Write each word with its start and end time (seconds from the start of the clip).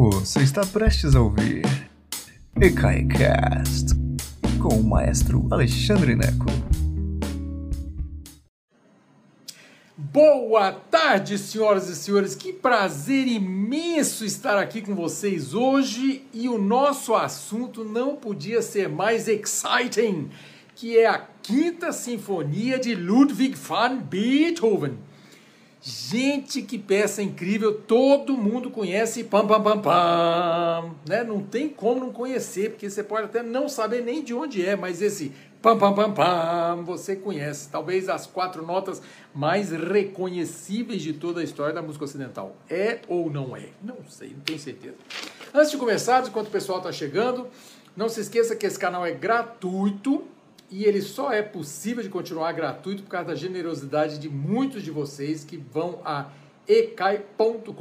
Você 0.00 0.44
está 0.44 0.64
prestes 0.64 1.16
a 1.16 1.20
ouvir 1.20 1.64
EKAICAST 2.54 3.96
com 4.62 4.76
o 4.76 4.84
maestro 4.84 5.48
Alexandre 5.50 6.14
Neco. 6.14 6.46
Boa 9.96 10.70
tarde, 10.70 11.36
senhoras 11.36 11.88
e 11.88 11.96
senhores. 11.96 12.36
Que 12.36 12.52
prazer 12.52 13.26
imenso 13.26 14.24
estar 14.24 14.56
aqui 14.56 14.82
com 14.82 14.94
vocês 14.94 15.52
hoje 15.52 16.24
e 16.32 16.48
o 16.48 16.58
nosso 16.58 17.12
assunto 17.12 17.82
não 17.82 18.14
podia 18.14 18.62
ser 18.62 18.88
mais 18.88 19.26
exciting, 19.26 20.30
que 20.76 20.96
é 20.96 21.08
a 21.08 21.26
Quinta 21.42 21.90
Sinfonia 21.90 22.78
de 22.78 22.94
Ludwig 22.94 23.56
van 23.56 23.96
Beethoven. 23.96 25.07
Gente, 25.90 26.60
que 26.60 26.76
peça 26.76 27.22
incrível, 27.22 27.72
todo 27.72 28.36
mundo 28.36 28.68
conhece, 28.68 29.24
pam 29.24 29.46
pam 29.46 29.62
pam 29.62 29.80
pam, 29.80 30.94
né? 31.08 31.24
Não 31.24 31.40
tem 31.40 31.66
como 31.66 32.00
não 32.00 32.12
conhecer, 32.12 32.72
porque 32.72 32.90
você 32.90 33.02
pode 33.02 33.24
até 33.24 33.42
não 33.42 33.70
saber 33.70 34.02
nem 34.02 34.22
de 34.22 34.34
onde 34.34 34.62
é, 34.62 34.76
mas 34.76 35.00
esse 35.00 35.32
pam 35.62 35.78
pam 35.78 35.94
pam 35.94 36.12
pam 36.12 36.84
você 36.84 37.16
conhece, 37.16 37.70
talvez 37.70 38.10
as 38.10 38.26
quatro 38.26 38.66
notas 38.66 39.00
mais 39.34 39.70
reconhecíveis 39.70 41.00
de 41.00 41.14
toda 41.14 41.40
a 41.40 41.42
história 41.42 41.72
da 41.72 41.80
música 41.80 42.04
ocidental. 42.04 42.54
É 42.68 42.98
ou 43.08 43.30
não 43.30 43.56
é? 43.56 43.68
Não 43.82 43.96
sei, 44.06 44.34
não 44.36 44.40
tenho 44.40 44.58
certeza. 44.58 44.96
Antes 45.54 45.70
de 45.70 45.78
começar, 45.78 46.22
enquanto 46.26 46.48
o 46.48 46.50
pessoal 46.50 46.78
está 46.80 46.92
chegando, 46.92 47.48
não 47.96 48.10
se 48.10 48.20
esqueça 48.20 48.54
que 48.54 48.66
esse 48.66 48.78
canal 48.78 49.06
é 49.06 49.12
gratuito, 49.12 50.22
e 50.70 50.84
ele 50.84 51.00
só 51.00 51.32
é 51.32 51.42
possível 51.42 52.02
de 52.02 52.08
continuar 52.08 52.52
gratuito 52.52 53.02
por 53.02 53.10
causa 53.10 53.28
da 53.28 53.34
generosidade 53.34 54.18
de 54.18 54.28
muitos 54.28 54.82
de 54.82 54.90
vocês 54.90 55.44
que 55.44 55.56
vão 55.56 56.00
a 56.04 56.30
ecai.com.br 56.66 57.72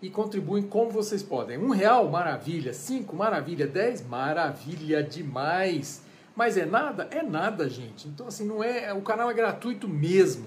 e 0.00 0.08
contribuem 0.08 0.62
como 0.62 0.90
vocês 0.90 1.22
podem. 1.22 1.58
Um 1.58 1.70
real, 1.70 2.08
maravilha. 2.08 2.72
Cinco, 2.72 3.16
maravilha. 3.16 3.66
Dez, 3.66 4.06
maravilha 4.06 5.02
demais. 5.02 6.02
Mas 6.36 6.56
é 6.56 6.64
nada? 6.64 7.08
É 7.10 7.20
nada, 7.20 7.68
gente. 7.68 8.06
Então, 8.06 8.28
assim, 8.28 8.46
não 8.46 8.62
é. 8.62 8.92
O 8.94 9.02
canal 9.02 9.28
é 9.28 9.34
gratuito 9.34 9.88
mesmo. 9.88 10.46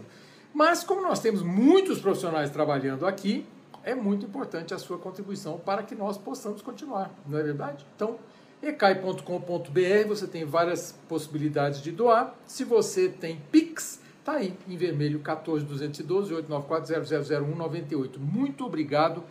Mas 0.53 0.83
como 0.83 1.01
nós 1.01 1.19
temos 1.19 1.41
muitos 1.41 1.99
profissionais 1.99 2.49
trabalhando 2.49 3.05
aqui, 3.05 3.45
é 3.83 3.95
muito 3.95 4.25
importante 4.25 4.73
a 4.73 4.77
sua 4.77 4.97
contribuição 4.97 5.57
para 5.57 5.83
que 5.83 5.95
nós 5.95 6.17
possamos 6.17 6.61
continuar, 6.61 7.11
não 7.25 7.39
é 7.39 7.43
verdade? 7.43 7.85
Então, 7.95 8.17
ecai.com.br, 8.61 10.07
você 10.07 10.27
tem 10.27 10.45
várias 10.45 10.97
possibilidades 11.07 11.81
de 11.81 11.91
doar. 11.91 12.35
Se 12.45 12.63
você 12.63 13.09
tem 13.09 13.41
Pix, 13.51 13.99
tá 14.23 14.33
aí 14.33 14.53
em 14.67 14.77
vermelho 14.77 15.19
14212 15.19 16.33
894 16.33 17.35
000198. 17.35 18.19
Muito 18.19 18.65
obrigado 18.65 19.23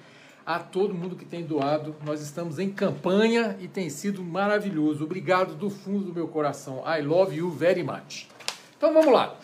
a 0.45 0.59
todo 0.59 0.95
mundo 0.95 1.15
que 1.15 1.25
tem 1.25 1.45
doado. 1.45 1.95
Nós 2.05 2.21
estamos 2.21 2.59
em 2.59 2.71
campanha 2.71 3.57
e 3.61 3.69
tem 3.69 3.89
sido 3.89 4.23
maravilhoso. 4.23 5.05
Obrigado 5.05 5.55
do 5.55 5.71
fundo 5.71 6.07
do 6.07 6.13
meu 6.13 6.27
coração. 6.27 6.83
I 6.87 7.01
love 7.03 7.37
you 7.37 7.51
very 7.51 7.85
much. 7.85 8.27
Então 8.77 8.93
vamos 8.93 9.13
lá. 9.13 9.37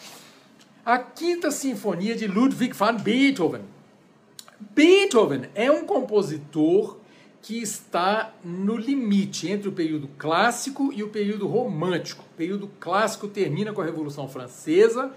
A 0.84 0.98
Quinta 0.98 1.50
Sinfonia 1.50 2.16
de 2.16 2.26
Ludwig 2.26 2.72
van 2.72 2.96
Beethoven. 2.96 3.62
Beethoven 4.58 5.42
é 5.54 5.70
um 5.70 5.84
compositor 5.84 6.96
que 7.46 7.62
está 7.62 8.34
no 8.42 8.76
limite 8.76 9.48
entre 9.48 9.68
o 9.68 9.72
período 9.72 10.08
clássico 10.18 10.92
e 10.92 11.04
o 11.04 11.10
período 11.10 11.46
romântico. 11.46 12.24
O 12.24 12.36
período 12.36 12.68
clássico 12.80 13.28
termina 13.28 13.72
com 13.72 13.80
a 13.80 13.84
Revolução 13.84 14.28
Francesa 14.28 15.12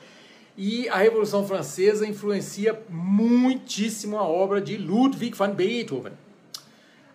e 0.55 0.87
a 0.89 0.97
Revolução 0.97 1.43
Francesa 1.47 2.05
influencia 2.05 2.79
muitíssimo 2.87 4.15
a 4.15 4.21
obra 4.21 4.61
de 4.61 4.77
Ludwig 4.77 5.35
van 5.35 5.55
Beethoven. 5.55 6.13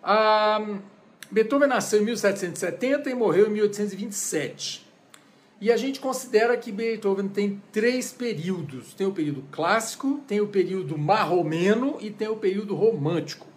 Ah, 0.02 0.80
Beethoven 1.30 1.68
nasceu 1.68 2.02
em 2.02 2.06
1770 2.06 3.08
e 3.08 3.14
morreu 3.14 3.46
em 3.46 3.50
1827. 3.50 4.84
E 5.60 5.70
a 5.70 5.76
gente 5.76 6.00
considera 6.00 6.56
que 6.56 6.72
Beethoven 6.72 7.28
tem 7.28 7.62
três 7.70 8.12
períodos: 8.12 8.94
tem 8.94 9.06
o 9.06 9.12
período 9.12 9.44
clássico, 9.52 10.20
tem 10.26 10.40
o 10.40 10.48
período 10.48 10.98
marromeno 10.98 11.98
e 12.00 12.10
tem 12.10 12.26
o 12.26 12.34
período 12.34 12.74
romântico. 12.74 13.53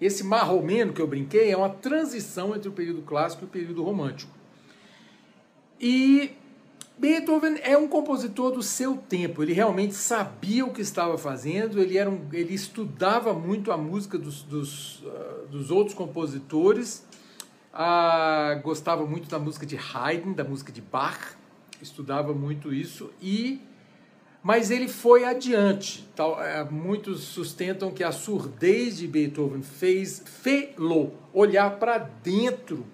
Esse 0.00 0.22
marromeno 0.22 0.92
que 0.92 1.00
eu 1.00 1.06
brinquei 1.06 1.50
é 1.50 1.56
uma 1.56 1.70
transição 1.70 2.54
entre 2.54 2.68
o 2.68 2.72
período 2.72 3.02
clássico 3.02 3.44
e 3.44 3.46
o 3.46 3.48
período 3.48 3.82
romântico. 3.82 4.32
E 5.80 6.32
Beethoven 6.98 7.58
é 7.62 7.78
um 7.78 7.86
compositor 7.86 8.50
do 8.50 8.62
seu 8.62 8.96
tempo, 8.96 9.42
ele 9.42 9.52
realmente 9.52 9.94
sabia 9.94 10.66
o 10.66 10.72
que 10.72 10.80
estava 10.80 11.16
fazendo, 11.16 11.80
ele, 11.80 11.96
era 11.96 12.10
um, 12.10 12.26
ele 12.32 12.52
estudava 12.52 13.32
muito 13.32 13.70
a 13.70 13.76
música 13.76 14.18
dos, 14.18 14.42
dos, 14.42 15.00
uh, 15.02 15.46
dos 15.48 15.70
outros 15.70 15.94
compositores, 15.94 17.06
uh, 17.72 18.60
gostava 18.62 19.06
muito 19.06 19.28
da 19.28 19.38
música 19.38 19.64
de 19.64 19.76
Haydn, 19.76 20.32
da 20.32 20.42
música 20.42 20.72
de 20.72 20.80
Bach, 20.80 21.36
estudava 21.80 22.34
muito 22.34 22.74
isso 22.74 23.12
e 23.22 23.60
mas 24.42 24.70
ele 24.70 24.88
foi 24.88 25.24
adiante. 25.24 26.08
Tal, 26.14 26.42
é, 26.42 26.64
muitos 26.64 27.20
sustentam 27.20 27.90
que 27.90 28.04
a 28.04 28.12
surdez 28.12 28.98
de 28.98 29.06
Beethoven 29.06 29.62
fez 29.62 30.22
fê-lo 30.24 31.12
olhar 31.32 31.78
para 31.78 31.98
dentro 31.98 32.86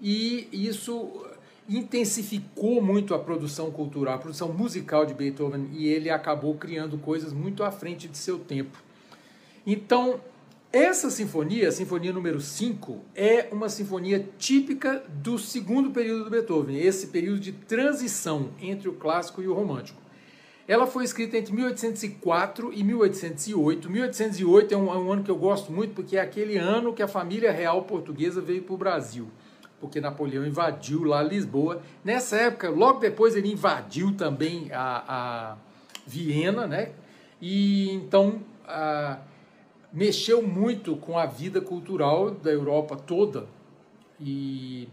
e 0.00 0.48
isso 0.52 1.26
intensificou 1.68 2.82
muito 2.82 3.14
a 3.14 3.18
produção 3.18 3.70
cultural, 3.70 4.14
a 4.14 4.18
produção 4.18 4.52
musical 4.52 5.06
de 5.06 5.14
Beethoven 5.14 5.68
e 5.72 5.86
ele 5.86 6.10
acabou 6.10 6.54
criando 6.56 6.98
coisas 6.98 7.32
muito 7.32 7.62
à 7.62 7.70
frente 7.70 8.08
de 8.08 8.18
seu 8.18 8.38
tempo. 8.38 8.82
Então, 9.64 10.20
essa 10.72 11.10
sinfonia, 11.10 11.68
a 11.68 11.72
sinfonia 11.72 12.12
número 12.12 12.40
5, 12.40 12.98
é 13.14 13.48
uma 13.52 13.68
sinfonia 13.68 14.28
típica 14.38 15.04
do 15.08 15.38
segundo 15.38 15.90
período 15.90 16.24
do 16.24 16.30
Beethoven, 16.30 16.78
esse 16.78 17.08
período 17.08 17.40
de 17.40 17.52
transição 17.52 18.50
entre 18.60 18.88
o 18.88 18.92
clássico 18.94 19.42
e 19.42 19.46
o 19.46 19.54
romântico. 19.54 19.99
Ela 20.70 20.86
foi 20.86 21.02
escrita 21.02 21.36
entre 21.36 21.52
1804 21.52 22.72
e 22.72 22.84
1808. 22.84 23.90
1808 23.90 24.72
é 24.72 24.76
um, 24.76 24.94
é 24.94 24.96
um, 24.96 25.10
ano 25.10 25.24
que 25.24 25.30
eu 25.32 25.36
gosto 25.36 25.72
muito 25.72 25.94
porque 25.94 26.16
é 26.16 26.20
aquele 26.20 26.56
ano 26.56 26.94
que 26.94 27.02
a 27.02 27.08
família 27.08 27.50
real 27.50 27.82
portuguesa 27.82 28.40
veio 28.40 28.62
para 28.62 28.74
o 28.74 28.76
Brasil, 28.76 29.26
porque 29.80 30.00
Napoleão 30.00 30.46
invadiu 30.46 31.02
lá 31.02 31.24
Lisboa. 31.24 31.82
Nessa 32.04 32.36
época, 32.36 32.70
logo 32.70 33.00
depois 33.00 33.34
ele 33.34 33.50
invadiu 33.50 34.14
também 34.14 34.70
a, 34.72 35.02
a 35.08 35.56
Viena, 36.06 36.68
né? 36.68 36.92
E 37.42 37.90
então 37.90 38.40
a, 38.64 39.18
mexeu 39.92 40.40
muito 40.40 40.94
com 40.94 41.18
a 41.18 41.26
vida 41.26 41.60
cultural 41.60 42.30
da 42.30 42.52
Europa 42.52 42.94
toda. 42.94 43.48
E 44.20 44.88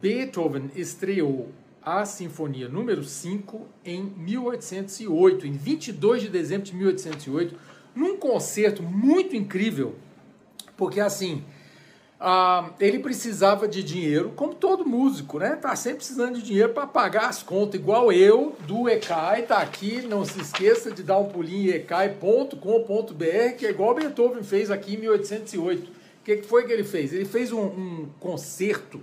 Beethoven 0.00 0.72
estreou 0.74 1.52
a 1.88 2.04
Sinfonia 2.04 2.68
número 2.68 3.02
5 3.02 3.66
em 3.82 4.02
1808, 4.02 5.46
em 5.46 5.52
22 5.52 6.22
de 6.22 6.28
dezembro 6.28 6.66
de 6.66 6.74
1808, 6.74 7.54
num 7.94 8.16
concerto 8.18 8.82
muito 8.82 9.34
incrível, 9.34 9.96
porque 10.76 11.00
assim, 11.00 11.42
uh, 12.20 12.70
ele 12.78 12.98
precisava 12.98 13.66
de 13.66 13.82
dinheiro, 13.82 14.32
como 14.36 14.54
todo 14.54 14.84
músico, 14.84 15.38
né? 15.38 15.56
Tá 15.56 15.74
sempre 15.74 15.98
precisando 15.98 16.36
de 16.36 16.42
dinheiro 16.42 16.74
para 16.74 16.86
pagar 16.86 17.28
as 17.28 17.42
contas, 17.42 17.80
igual 17.80 18.12
eu 18.12 18.54
do 18.66 18.86
ECAI, 18.86 19.42
tá 19.42 19.58
aqui, 19.58 20.02
não 20.02 20.26
se 20.26 20.38
esqueça 20.40 20.90
de 20.90 21.02
dar 21.02 21.18
um 21.18 21.30
pulinho 21.30 21.70
em 21.70 21.76
ecai.com.br, 21.76 23.56
que 23.56 23.66
é 23.66 23.70
igual 23.70 23.94
Beethoven 23.94 24.42
fez 24.42 24.70
aqui 24.70 24.94
em 24.94 24.98
1808. 24.98 25.90
O 25.90 25.94
que 26.22 26.42
foi 26.42 26.66
que 26.66 26.72
ele 26.72 26.84
fez? 26.84 27.14
Ele 27.14 27.24
fez 27.24 27.50
um, 27.50 27.62
um 27.62 28.08
concerto 28.20 29.00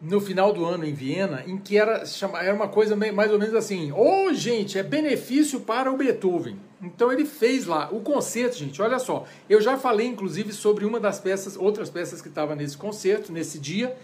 no 0.00 0.20
final 0.20 0.52
do 0.52 0.64
ano 0.64 0.84
em 0.84 0.92
Viena, 0.92 1.42
em 1.46 1.56
que 1.56 1.78
era, 1.78 2.04
era 2.40 2.54
uma 2.54 2.68
coisa 2.68 2.94
mais 2.96 3.32
ou 3.32 3.38
menos 3.38 3.54
assim: 3.54 3.92
ô 3.92 4.26
oh, 4.26 4.34
gente, 4.34 4.78
é 4.78 4.82
benefício 4.82 5.60
para 5.60 5.90
o 5.90 5.96
Beethoven. 5.96 6.58
Então 6.82 7.10
ele 7.10 7.24
fez 7.24 7.64
lá 7.64 7.88
o 7.90 8.00
concerto, 8.00 8.56
gente. 8.56 8.80
Olha 8.82 8.98
só, 8.98 9.24
eu 9.48 9.60
já 9.60 9.78
falei 9.78 10.06
inclusive 10.06 10.52
sobre 10.52 10.84
uma 10.84 11.00
das 11.00 11.18
peças, 11.18 11.56
outras 11.56 11.88
peças 11.88 12.20
que 12.20 12.28
estava 12.28 12.54
nesse 12.54 12.76
concerto, 12.76 13.32
nesse 13.32 13.58
dia, 13.58 13.96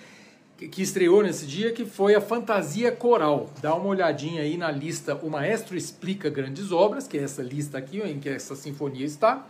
que 0.57 0.81
estreou 0.81 1.23
nesse 1.23 1.47
dia, 1.47 1.73
que 1.73 1.85
foi 1.85 2.15
a 2.15 2.21
Fantasia 2.21 2.91
Coral. 2.91 3.51
Dá 3.61 3.75
uma 3.75 3.89
olhadinha 3.89 4.43
aí 4.43 4.57
na 4.57 4.71
lista 4.71 5.15
O 5.23 5.29
Maestro 5.29 5.77
Explica 5.77 6.31
Grandes 6.31 6.73
Obras, 6.73 7.07
que 7.07 7.19
é 7.19 7.23
essa 7.23 7.43
lista 7.43 7.77
aqui 7.77 8.01
em 8.01 8.19
que 8.19 8.29
essa 8.29 8.55
sinfonia 8.55 9.05
está. 9.05 9.47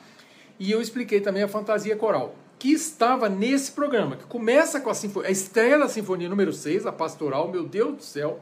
E 0.58 0.70
eu 0.70 0.82
expliquei 0.82 1.20
também 1.20 1.42
a 1.42 1.48
Fantasia 1.48 1.94
Coral 1.96 2.34
que 2.60 2.70
estava 2.70 3.26
nesse 3.26 3.72
programa, 3.72 4.16
que 4.16 4.26
começa 4.26 4.78
com 4.80 4.90
a, 4.90 4.94
sinfonia, 4.94 5.30
a 5.30 5.32
estreia 5.32 5.78
da 5.78 5.88
Sinfonia 5.88 6.28
número 6.28 6.52
6, 6.52 6.84
a 6.84 6.92
Pastoral, 6.92 7.48
meu 7.48 7.64
Deus 7.64 7.96
do 7.96 8.02
céu. 8.02 8.38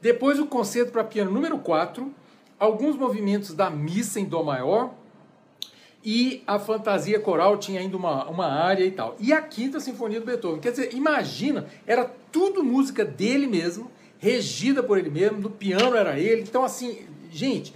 Depois 0.00 0.38
o 0.38 0.46
concerto 0.46 0.92
para 0.92 1.02
piano 1.02 1.30
número 1.30 1.58
4, 1.58 2.12
alguns 2.60 2.96
movimentos 2.96 3.54
da 3.54 3.70
missa 3.70 4.20
em 4.20 4.26
Dó 4.26 4.42
maior 4.42 4.92
e 6.04 6.44
a 6.46 6.58
fantasia 6.58 7.18
coral 7.18 7.56
tinha 7.56 7.80
ainda 7.80 7.96
uma, 7.96 8.28
uma 8.28 8.46
área 8.46 8.84
e 8.84 8.90
tal. 8.90 9.16
E 9.18 9.32
a 9.32 9.40
quinta 9.40 9.80
sinfonia 9.80 10.20
do 10.20 10.26
Beethoven. 10.26 10.60
Quer 10.60 10.72
dizer, 10.72 10.94
imagina, 10.94 11.66
era 11.86 12.04
tudo 12.30 12.62
música 12.62 13.06
dele 13.06 13.46
mesmo, 13.46 13.90
regida 14.18 14.82
por 14.82 14.98
ele 14.98 15.08
mesmo, 15.08 15.40
do 15.40 15.48
piano 15.48 15.96
era 15.96 16.20
ele. 16.20 16.42
Então, 16.42 16.62
assim, 16.62 17.08
gente, 17.30 17.74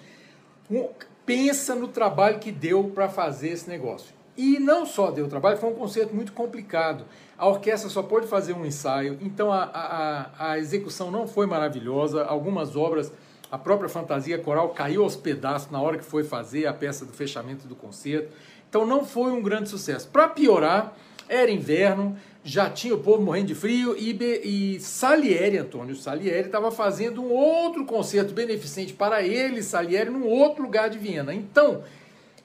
um, 0.70 0.90
pensa 1.24 1.74
no 1.74 1.88
trabalho 1.88 2.38
que 2.38 2.52
deu 2.52 2.84
para 2.94 3.08
fazer 3.08 3.48
esse 3.48 3.66
negócio. 3.66 4.19
E 4.40 4.58
não 4.58 4.86
só 4.86 5.10
deu 5.10 5.28
trabalho, 5.28 5.58
foi 5.58 5.68
um 5.68 5.74
concerto 5.74 6.14
muito 6.14 6.32
complicado. 6.32 7.04
A 7.36 7.46
orquestra 7.46 7.90
só 7.90 8.02
pôde 8.02 8.26
fazer 8.26 8.54
um 8.54 8.64
ensaio, 8.64 9.18
então 9.20 9.52
a, 9.52 9.64
a, 9.64 10.52
a 10.52 10.58
execução 10.58 11.10
não 11.10 11.28
foi 11.28 11.44
maravilhosa. 11.44 12.24
Algumas 12.24 12.74
obras, 12.74 13.12
a 13.52 13.58
própria 13.58 13.90
fantasia 13.90 14.38
coral 14.38 14.70
caiu 14.70 15.02
aos 15.02 15.14
pedaços 15.14 15.70
na 15.70 15.78
hora 15.78 15.98
que 15.98 16.04
foi 16.04 16.24
fazer 16.24 16.66
a 16.66 16.72
peça 16.72 17.04
do 17.04 17.12
fechamento 17.12 17.68
do 17.68 17.76
concerto. 17.76 18.32
Então 18.66 18.86
não 18.86 19.04
foi 19.04 19.30
um 19.30 19.42
grande 19.42 19.68
sucesso. 19.68 20.08
Para 20.08 20.26
piorar, 20.26 20.96
era 21.28 21.50
inverno, 21.50 22.16
já 22.42 22.70
tinha 22.70 22.94
o 22.94 22.98
povo 22.98 23.22
morrendo 23.22 23.48
de 23.48 23.54
frio 23.54 23.94
e, 23.94 24.16
e 24.42 24.80
Salieri, 24.80 25.58
Antônio 25.58 25.94
Salieri, 25.94 26.46
estava 26.46 26.70
fazendo 26.70 27.22
um 27.22 27.30
outro 27.30 27.84
concerto 27.84 28.32
beneficente 28.32 28.94
para 28.94 29.22
ele, 29.22 29.62
Salieri, 29.62 30.08
num 30.08 30.26
outro 30.26 30.62
lugar 30.62 30.88
de 30.88 30.96
Viena. 30.96 31.34
Então, 31.34 31.84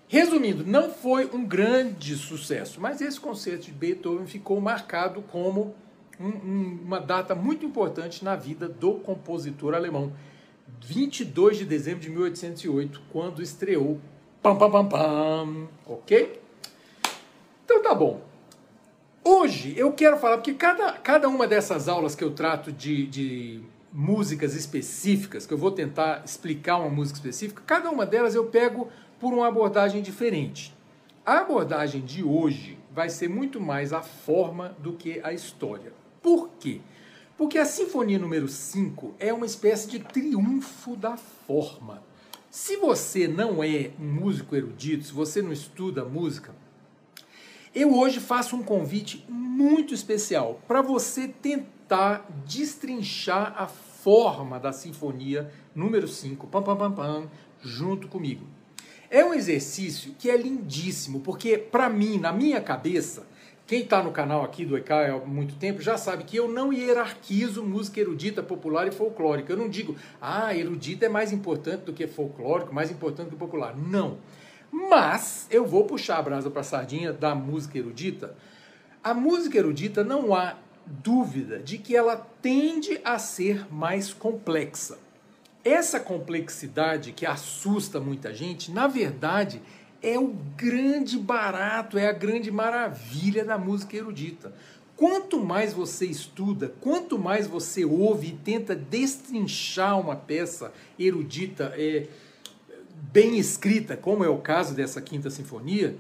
Resumindo, 0.08 0.64
não 0.66 0.90
foi 0.92 1.26
um 1.34 1.44
grande 1.44 2.16
sucesso, 2.16 2.80
mas 2.80 3.02
esse 3.02 3.20
concerto 3.20 3.66
de 3.66 3.72
Beethoven 3.72 4.28
ficou 4.28 4.62
marcado 4.62 5.24
como 5.24 5.74
um, 6.20 6.28
um, 6.28 6.80
uma 6.86 7.00
data 7.00 7.34
muito 7.34 7.66
importante 7.66 8.24
na 8.24 8.36
vida 8.36 8.68
do 8.68 8.96
compositor 8.96 9.74
alemão. 9.74 10.14
22 10.82 11.58
de 11.58 11.66
dezembro 11.66 12.02
de 12.02 12.10
1808, 12.10 13.02
quando 13.12 13.42
estreou 13.42 14.00
Pam 14.42 14.56
Pam 14.56 14.72
Pam 14.72 14.88
Pam, 14.88 15.68
ok? 15.88 16.40
Então 17.66 17.82
tá 17.82 17.96
bom. 17.96 18.22
Hoje 19.24 19.74
eu 19.76 19.92
quero 19.92 20.18
falar, 20.18 20.38
porque 20.38 20.54
cada, 20.54 20.94
cada 20.94 21.28
uma 21.28 21.48
dessas 21.48 21.90
aulas 21.90 22.14
que 22.14 22.24
eu 22.24 22.30
trato 22.30 22.72
de, 22.72 23.08
de 23.08 23.62
músicas 23.92 24.54
específicas, 24.54 25.48
que 25.48 25.54
eu 25.54 25.58
vou 25.58 25.72
tentar 25.72 26.22
explicar 26.24 26.78
uma 26.78 26.90
música 26.90 27.18
específica, 27.18 27.64
cada 27.66 27.90
uma 27.90 28.06
delas 28.06 28.36
eu 28.36 28.46
pego 28.46 28.88
por 29.20 29.34
uma 29.34 29.48
abordagem 29.48 30.02
diferente. 30.02 30.76
A 31.26 31.40
abordagem 31.40 32.02
de 32.02 32.24
hoje 32.24 32.78
vai 32.92 33.10
ser 33.10 33.28
muito 33.28 33.60
mais 33.60 33.92
a 33.92 34.02
forma 34.02 34.76
do 34.80 34.94
que 34.94 35.20
a 35.24 35.34
história. 35.34 35.92
Por 36.22 36.50
quê? 36.60 36.82
Porque 37.38 37.58
a 37.58 37.66
Sinfonia 37.66 38.18
número 38.18 38.48
5 38.48 39.16
é 39.20 39.34
uma 39.34 39.46
espécie 39.46 39.90
de 39.90 40.00
triunfo 40.00 40.96
da 40.96 41.18
forma. 41.18 42.02
Se 42.50 42.78
você 42.78 43.28
não 43.28 43.62
é 43.62 43.92
um 44.00 44.06
músico 44.06 44.56
erudito, 44.56 45.04
se 45.04 45.12
você 45.12 45.42
não 45.42 45.52
estuda 45.52 46.06
música, 46.06 46.56
eu 47.74 47.94
hoje 47.94 48.22
faço 48.22 48.56
um 48.56 48.64
convite 48.64 49.26
muito 49.28 49.94
especial 49.94 50.62
para 50.66 50.82
você 50.82 51.28
tentar 51.28 52.26
destrinchar 52.46 53.54
a 53.58 53.68
forma 53.68 54.58
da 54.58 54.72
Sinfonia 54.72 55.52
número 55.76 56.08
5, 56.08 56.48
pam, 56.48 56.64
pam, 56.64 56.78
pam, 56.78 56.92
pam, 56.94 57.28
junto 57.62 58.08
comigo. 58.08 58.46
É 59.10 59.24
um 59.24 59.34
exercício 59.34 60.14
que 60.18 60.30
é 60.30 60.38
lindíssimo, 60.38 61.20
porque 61.20 61.58
para 61.58 61.90
mim, 61.90 62.18
na 62.18 62.32
minha 62.32 62.60
cabeça, 62.62 63.26
quem 63.68 63.82
está 63.82 64.04
no 64.04 64.12
canal 64.12 64.44
aqui 64.44 64.64
do 64.64 64.78
ECA 64.78 65.16
há 65.16 65.26
muito 65.26 65.56
tempo 65.56 65.82
já 65.82 65.98
sabe 65.98 66.24
que 66.24 66.38
eu 66.38 66.48
não 66.48 66.72
hierarquizo 66.72 67.64
música 67.64 68.00
erudita, 68.00 68.44
popular 68.44 68.88
e 68.88 68.92
folclórica. 68.92 69.52
Eu 69.52 69.58
não 69.58 69.68
digo, 69.68 69.96
ah, 70.22 70.56
erudita 70.56 71.08
é 71.08 71.10
mais 71.10 71.34
importante 71.34 71.82
do 71.82 71.94
que 71.94 72.06
folclórico, 72.06 72.74
mais 72.74 72.92
importante 72.92 73.30
do 73.30 73.32
que 73.32 73.38
popular. 73.38 73.76
Não. 73.76 74.18
Mas 74.72 75.48
eu 75.50 75.66
vou 75.66 75.86
puxar 75.86 76.18
a 76.18 76.22
brasa 76.22 76.52
para 76.52 76.62
a 76.62 76.64
sardinha 76.64 77.12
da 77.12 77.34
música 77.34 77.78
erudita. 77.78 78.36
A 79.04 79.14
música 79.14 79.58
erudita 79.58 80.04
não 80.04 80.36
há 80.36 80.58
dúvida 80.86 81.58
de 81.58 81.80
que 81.80 81.96
ela 81.96 82.18
tende 82.42 83.00
a 83.04 83.18
ser 83.18 83.66
mais 83.74 84.14
complexa. 84.14 84.98
Essa 85.66 86.00
complexidade 86.00 87.12
que 87.12 87.26
assusta 87.26 88.00
muita 88.00 88.32
gente, 88.32 88.72
na 88.72 88.86
verdade, 88.86 89.60
é 90.00 90.20
o 90.20 90.28
grande 90.56 91.18
barato, 91.18 91.98
é 91.98 92.08
a 92.08 92.14
grande 92.14 92.52
maravilha 92.52 93.44
da 93.44 93.58
música 93.58 93.98
erudita. 93.98 94.54
Quanto 94.96 95.44
mais 95.44 95.74
você 95.74 96.06
estuda, 96.06 96.72
quanto 96.80 97.18
mais 97.18 97.48
você 97.48 97.84
ouve 97.84 98.28
e 98.28 98.32
tenta 98.34 98.76
destrinchar 98.76 100.00
uma 100.00 100.16
peça 100.16 100.72
erudita 101.00 101.74
é, 101.76 102.08
bem 103.12 103.40
escrita, 103.40 103.98
como 103.98 104.24
é 104.24 104.30
o 104.30 104.38
caso 104.38 104.76
dessa 104.76 105.02
Quinta 105.02 105.32
Sinfonia, 105.32 105.98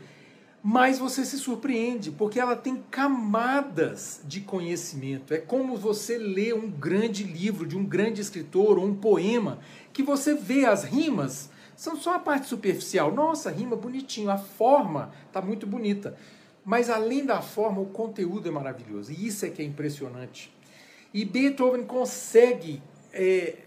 mas 0.67 0.97
você 0.97 1.23
se 1.23 1.37
surpreende, 1.37 2.09
porque 2.09 2.39
ela 2.39 2.55
tem 2.55 2.77
camadas 2.89 4.21
de 4.25 4.41
conhecimento. 4.41 5.31
É 5.31 5.37
como 5.37 5.77
você 5.77 6.17
lê 6.17 6.53
um 6.53 6.67
grande 6.71 7.23
livro 7.23 7.67
de 7.67 7.77
um 7.77 7.85
grande 7.85 8.19
escritor 8.19 8.79
ou 8.79 8.85
um 8.85 8.95
poema, 8.95 9.59
que 9.93 10.01
você 10.01 10.33
vê 10.33 10.65
as 10.65 10.83
rimas, 10.83 11.51
são 11.75 11.95
só 11.95 12.15
a 12.15 12.19
parte 12.19 12.47
superficial. 12.47 13.13
Nossa, 13.13 13.51
rima 13.51 13.75
bonitinho, 13.75 14.31
a 14.31 14.39
forma 14.39 15.11
está 15.27 15.39
muito 15.39 15.67
bonita. 15.67 16.17
Mas 16.65 16.89
além 16.89 17.23
da 17.23 17.43
forma, 17.43 17.79
o 17.79 17.85
conteúdo 17.85 18.47
é 18.47 18.51
maravilhoso. 18.51 19.11
E 19.11 19.27
isso 19.27 19.45
é 19.45 19.51
que 19.51 19.61
é 19.61 19.65
impressionante. 19.65 20.51
E 21.13 21.23
Beethoven 21.23 21.83
consegue 21.83 22.81
é, 23.13 23.64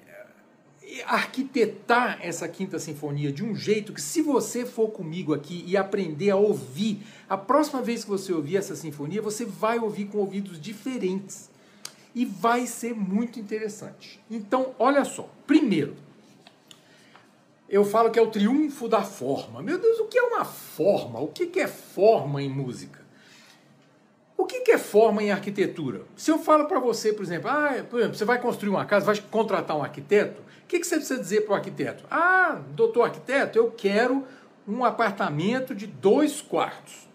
arquitetar 1.05 2.19
essa 2.23 2.49
quinta 2.49 2.79
sinfonia 2.79 3.31
de 3.31 3.44
um 3.44 3.55
jeito 3.55 3.93
que, 3.93 4.00
se 4.00 4.23
você 4.23 4.64
for 4.64 4.88
comigo 4.90 5.35
aqui 5.35 5.64
e 5.67 5.76
aprender 5.76 6.31
a 6.31 6.37
ouvir, 6.37 7.02
a 7.29 7.37
próxima 7.37 7.82
vez 7.82 8.05
que 8.05 8.11
você 8.11 8.32
ouvir 8.32 8.56
essa 8.56 8.75
sinfonia, 8.75 9.20
você 9.20 9.44
vai 9.44 9.79
ouvir 9.79 10.06
com 10.06 10.19
ouvidos 10.19 10.61
diferentes. 10.61 11.50
E 12.14 12.25
vai 12.25 12.67
ser 12.67 12.94
muito 12.94 13.38
interessante. 13.38 14.19
Então, 14.31 14.75
olha 14.79 15.05
só. 15.05 15.29
Primeiro, 15.46 15.94
eu 17.69 17.85
falo 17.85 18.11
que 18.11 18.19
é 18.19 18.23
o 18.23 18.31
triunfo 18.31 18.88
da 18.88 19.02
forma. 19.02 19.62
Meu 19.62 19.79
Deus, 19.79 19.99
o 20.00 20.06
que 20.06 20.19
é 20.19 20.23
uma 20.23 20.44
forma? 20.44 21.20
O 21.20 21.29
que 21.29 21.61
é 21.61 21.69
forma 21.69 22.43
em 22.43 22.49
música? 22.49 23.07
O 24.38 24.46
que 24.46 24.70
é 24.70 24.79
forma 24.79 25.20
em 25.20 25.32
arquitetura? 25.32 26.02
Se 26.17 26.31
eu 26.31 26.38
falo 26.38 26.67
para 26.67 26.79
você, 26.79 27.12
por 27.12 27.25
exemplo, 27.25 27.50
ah, 27.50 27.85
por 27.90 27.99
exemplo, 27.99 28.17
você 28.17 28.25
vai 28.25 28.40
construir 28.40 28.70
uma 28.70 28.85
casa, 28.85 29.05
vai 29.05 29.17
contratar 29.17 29.76
um 29.76 29.82
arquiteto, 29.82 30.40
o 30.40 30.67
que, 30.69 30.79
você 30.85 30.94
precisa 30.96 31.20
dizer 31.20 31.40
para 31.40 31.55
o 31.55 31.56
arquiteto? 31.56 32.05
Ah, 32.08 32.61
doutor 32.70 33.02
arquiteto, 33.02 33.58
eu 33.58 33.73
quero 33.73 34.25
um 34.67 34.85
apartamento 34.85 35.75
de 35.75 35.88
dois 35.88 36.40
quartos. 36.40 37.08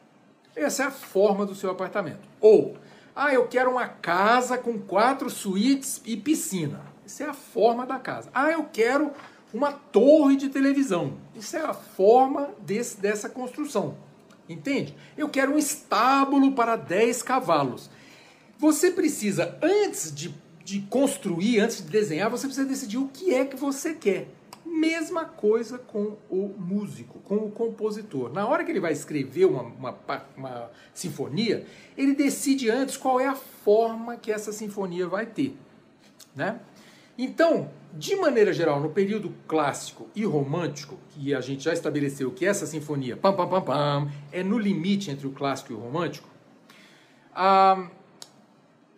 Essa 0.54 0.84
é 0.84 0.86
a 0.88 0.92
forma 0.92 1.46
do 1.46 1.56
seu 1.56 1.70
apartamento. 1.70 2.28
Ou, 2.42 2.76
ah, 3.16 3.34
eu 3.34 3.48
quero 3.48 3.72
uma 3.72 3.88
casa 3.88 4.58
com 4.58 4.78
quatro 4.78 5.30
suítes 5.30 6.02
e 6.04 6.18
piscina. 6.18 6.82
Essa 7.06 7.24
é 7.24 7.28
a 7.30 7.34
forma 7.34 7.86
da 7.86 8.00
casa. 8.00 8.30
Ah, 8.34 8.52
eu 8.52 8.68
quero 8.74 9.12
uma 9.54 9.72
torre 9.72 10.36
de 10.36 10.50
televisão. 10.50 11.14
Isso 11.36 11.56
é 11.56 11.62
a 11.62 11.74
forma 11.74 12.50
desse, 12.60 13.00
dessa 13.00 13.30
construção. 13.30 13.96
Entende? 14.48 14.96
Eu 15.18 15.30
quero 15.30 15.54
um 15.54 15.58
estábulo 15.58 16.52
para 16.52 16.76
10 16.76 17.24
cavalos. 17.24 17.90
Você 18.58 18.92
precisa, 18.92 19.58
antes 19.62 20.14
de 20.14 20.34
de 20.64 20.80
construir, 20.82 21.60
antes 21.60 21.78
de 21.78 21.90
desenhar, 21.90 22.30
você 22.30 22.48
precisa 22.48 22.68
decidir 22.68 22.98
o 22.98 23.10
que 23.10 23.34
é 23.34 23.46
que 23.46 23.56
você 23.56 23.94
quer. 23.94 24.28
Mesma 24.66 25.26
coisa 25.26 25.78
com 25.78 26.16
o 26.30 26.56
músico, 26.58 27.20
com 27.20 27.36
o 27.36 27.52
compositor. 27.52 28.32
Na 28.32 28.48
hora 28.48 28.64
que 28.64 28.72
ele 28.72 28.80
vai 28.80 28.94
escrever 28.94 29.46
uma, 29.46 29.64
uma, 29.64 29.98
uma 30.38 30.72
sinfonia, 30.94 31.66
ele 31.98 32.16
decide 32.16 32.70
antes 32.70 32.96
qual 32.96 33.20
é 33.20 33.28
a 33.28 33.36
forma 33.36 34.16
que 34.16 34.32
essa 34.32 34.54
sinfonia 34.54 35.08
vai 35.08 35.26
ter. 35.26 35.58
Né? 36.34 36.60
Então, 37.18 37.70
de 37.94 38.16
maneira 38.16 38.52
geral, 38.52 38.80
no 38.80 38.90
período 38.90 39.34
clássico 39.48 40.08
e 40.16 40.26
romântico, 40.26 40.98
que 41.10 41.34
a 41.34 41.42
gente 41.42 41.64
já 41.64 41.74
estabeleceu 41.74 42.32
que 42.32 42.46
essa 42.46 42.66
sinfonia 42.66 43.16
pam, 43.16 43.34
pam, 43.34 43.48
pam, 43.48 43.62
pam, 43.62 44.12
é 44.32 44.44
no 44.44 44.58
limite 44.58 45.12
entre 45.12 45.28
o 45.28 45.32
clássico 45.32 45.74
e 45.74 45.76
o 45.76 45.80
romântico, 45.80 46.28
ah, 47.36 47.88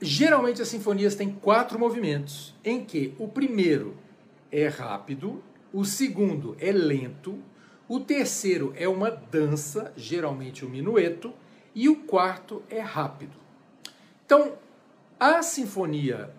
Geralmente 0.01 0.61
as 0.61 0.67
sinfonias 0.67 1.15
têm 1.15 1.31
quatro 1.31 1.79
movimentos, 1.79 2.53
em 2.63 2.83
que 2.83 3.15
o 3.17 3.29
primeiro 3.29 3.95
é 4.51 4.67
rápido, 4.67 5.41
o 5.71 5.85
segundo 5.85 6.55
é 6.59 6.71
lento, 6.71 7.39
o 7.87 7.99
terceiro 7.99 8.73
é 8.75 8.89
uma 8.89 9.09
dança, 9.09 9.93
geralmente 9.95 10.65
um 10.65 10.69
minueto, 10.69 11.33
e 11.73 11.87
o 11.87 11.95
quarto 11.95 12.61
é 12.69 12.79
rápido. 12.81 13.37
Então, 14.25 14.53
a 15.17 15.41
sinfonia 15.41 16.29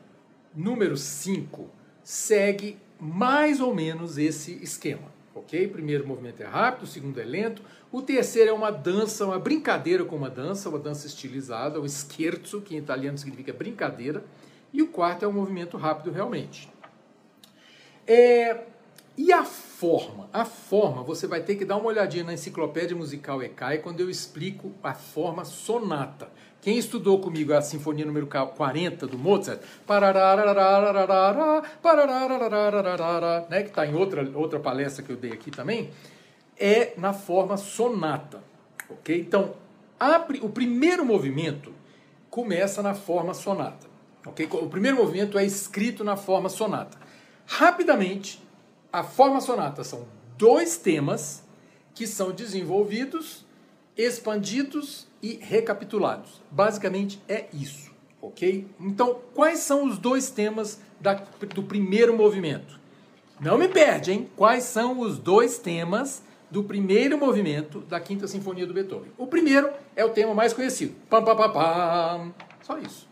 número 0.57 0.97
5 0.97 1.71
segue 2.03 2.79
mais 2.99 3.61
ou 3.61 3.75
menos 3.75 4.17
esse 4.17 4.53
esquema 4.63 5.15
ok? 5.39 5.69
Primeiro 5.69 6.07
movimento 6.07 6.43
é 6.43 6.47
rápido, 6.47 6.85
o 6.85 6.87
segundo 6.87 7.21
é 7.21 7.25
lento. 7.25 7.63
O 7.93 8.03
terceiro 8.03 8.51
é 8.51 8.53
uma 8.53 8.71
dança, 8.71 9.25
uma 9.25 9.39
brincadeira 9.39 10.05
com 10.05 10.17
uma 10.17 10.31
dança, 10.31 10.69
uma 10.69 10.79
dança 10.79 11.07
estilizada, 11.07 11.81
o 11.81 11.89
scherzo, 11.89 12.61
que 12.61 12.75
em 12.75 12.79
italiano 12.79 13.19
significa 13.19 13.53
brincadeira. 13.53 14.25
E 14.73 14.83
o 14.83 14.89
quarto 14.89 15.25
é 15.25 15.29
um 15.29 15.33
movimento 15.33 15.77
rápido 15.77 16.11
realmente. 16.11 16.69
É, 18.07 18.65
e 19.17 19.33
a 19.33 19.45
forma? 19.45 20.29
A 20.33 20.45
forma, 20.45 21.03
você 21.03 21.27
vai 21.27 21.43
ter 21.43 21.57
que 21.57 21.65
dar 21.65 21.77
uma 21.77 21.87
olhadinha 21.87 22.25
na 22.25 22.35
enciclopédia 22.35 22.97
musical 22.97 23.43
ECAI 23.43 23.79
quando 23.79 24.01
eu 24.01 24.11
explico 24.11 24.73
a 24.83 24.95
forma 24.95 25.45
sonata. 25.45 26.29
Quem 26.67 26.79
estudou 26.79 27.21
comigo 27.21 27.53
a 27.55 27.63
Sinfonia 27.63 28.05
número 28.05 28.27
40 28.27 29.07
do 29.07 29.17
Mozart, 29.17 29.61
né, 33.49 33.63
que 33.63 33.69
está 33.69 33.87
em 33.87 33.95
outra, 33.95 34.29
outra 34.35 34.59
palestra 34.59 35.05
que 35.05 35.13
eu 35.13 35.17
dei 35.17 35.31
aqui 35.31 35.53
também, 35.53 35.93
é 36.59 36.93
na 36.97 37.13
forma 37.13 37.57
sonata. 37.57 38.43
ok? 38.91 39.17
Então, 39.17 39.55
o 40.43 40.49
primeiro 40.49 41.05
movimento 41.05 41.73
começa 42.29 42.83
na 42.83 42.95
forma 42.95 43.33
sonata. 43.33 43.87
Okay? 44.27 44.49
O 44.51 44.69
primeiro 44.69 44.97
movimento 44.97 45.39
é 45.39 45.45
escrito 45.45 46.03
na 46.03 46.17
forma 46.17 46.49
sonata. 46.49 46.99
Rapidamente, 47.47 48.43
a 48.93 49.05
forma 49.05 49.41
sonata 49.41 49.85
são 49.85 50.05
dois 50.37 50.77
temas 50.77 51.45
que 51.95 52.09
são 52.09 52.33
desenvolvidos, 52.33 53.47
expandidos 53.97 55.07
e 55.27 55.41
recapitulados. 55.43 56.41
Basicamente 56.53 57.21
é 57.29 57.47
isso, 57.53 57.91
ok? 58.23 58.65
Então, 58.79 59.19
quais 59.35 59.59
são 59.59 59.85
os 59.85 59.99
dois 59.99 60.31
temas 60.31 60.81
da, 61.01 61.15
do 61.53 61.65
primeiro 61.65 62.17
movimento? 62.17 62.79
Não 63.41 63.59
me 63.59 63.67
perde, 63.67 64.13
hein? 64.13 64.31
Quais 64.37 64.63
são 64.63 65.01
os 65.01 65.19
dois 65.19 65.59
temas 65.59 66.23
do 66.49 66.63
primeiro 66.63 67.19
movimento 67.19 67.81
da 67.81 67.99
Quinta 67.99 68.29
Sinfonia 68.29 68.67
do 68.67 68.73
Beethoven? 68.73 69.11
O 69.19 69.27
primeiro 69.27 69.69
é 69.97 70.05
o 70.05 70.11
tema 70.11 70.33
mais 70.33 70.53
conhecido. 70.53 70.95
Pam, 71.11 71.25
pam, 71.25 71.37
pam, 71.37 71.51
pam. 71.51 72.35
Só 72.63 72.79
isso. 72.79 73.09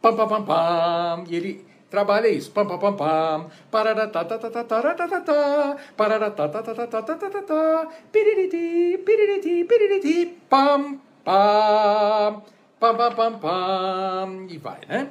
Pam, 0.00 0.16
pam, 0.16 0.28
pam, 0.28 0.44
pam. 0.44 1.24
E 1.28 1.36
ele 1.36 1.66
trabalha 1.90 2.28
isso. 2.28 2.50
Pam, 2.50 2.66
pam, 2.66 2.78
pam, 2.78 2.96
pam. 2.96 3.50
Pararatá, 3.70 4.24
tá, 4.24 4.38
tá, 4.38 4.50
tá, 4.50 4.64
tá, 4.64 5.20
tá, 5.20 5.76
Pararatá, 5.94 6.48
tá, 6.48 6.62
tá, 6.62 6.74
tá, 6.74 6.86
tá, 6.86 7.02
tá, 7.02 7.30
tá, 7.30 7.42
tá. 7.42 7.88
Piririti, 8.10 8.98
piririti, 9.04 9.64
piririti. 9.64 10.38
Pam, 10.48 10.98
pam. 11.28 12.42
Pam, 12.80 12.96
pam, 12.96 13.14
pam, 13.14 13.38
pam. 13.38 14.46
E 14.48 14.56
vai, 14.56 14.80
né? 14.88 15.10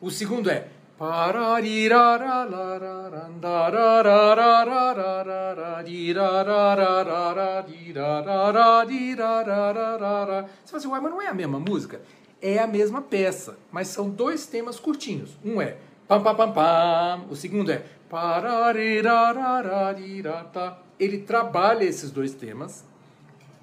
O 0.00 0.10
segundo 0.10 0.50
é 0.50 0.66
você 10.64 10.70
fala 10.70 10.78
assim, 10.78 10.88
ué, 10.88 11.00
mas 11.00 11.10
não 11.10 11.20
é 11.20 11.26
a 11.28 11.34
mesma 11.34 11.58
música? 11.58 12.00
É 12.40 12.58
a 12.58 12.66
mesma 12.66 13.02
peça, 13.02 13.58
mas 13.70 13.88
são 13.88 14.08
dois 14.10 14.46
temas 14.46 14.78
curtinhos. 14.78 15.36
Um 15.44 15.60
é 15.60 15.76
pam 16.06 16.22
pam 16.22 16.36
pam 16.36 16.52
pam, 16.52 17.26
o 17.30 17.36
segundo 17.36 17.70
é 17.72 17.84
ele 21.00 21.18
trabalha 21.18 21.84
esses 21.84 22.10
dois 22.10 22.34
temas 22.34 22.84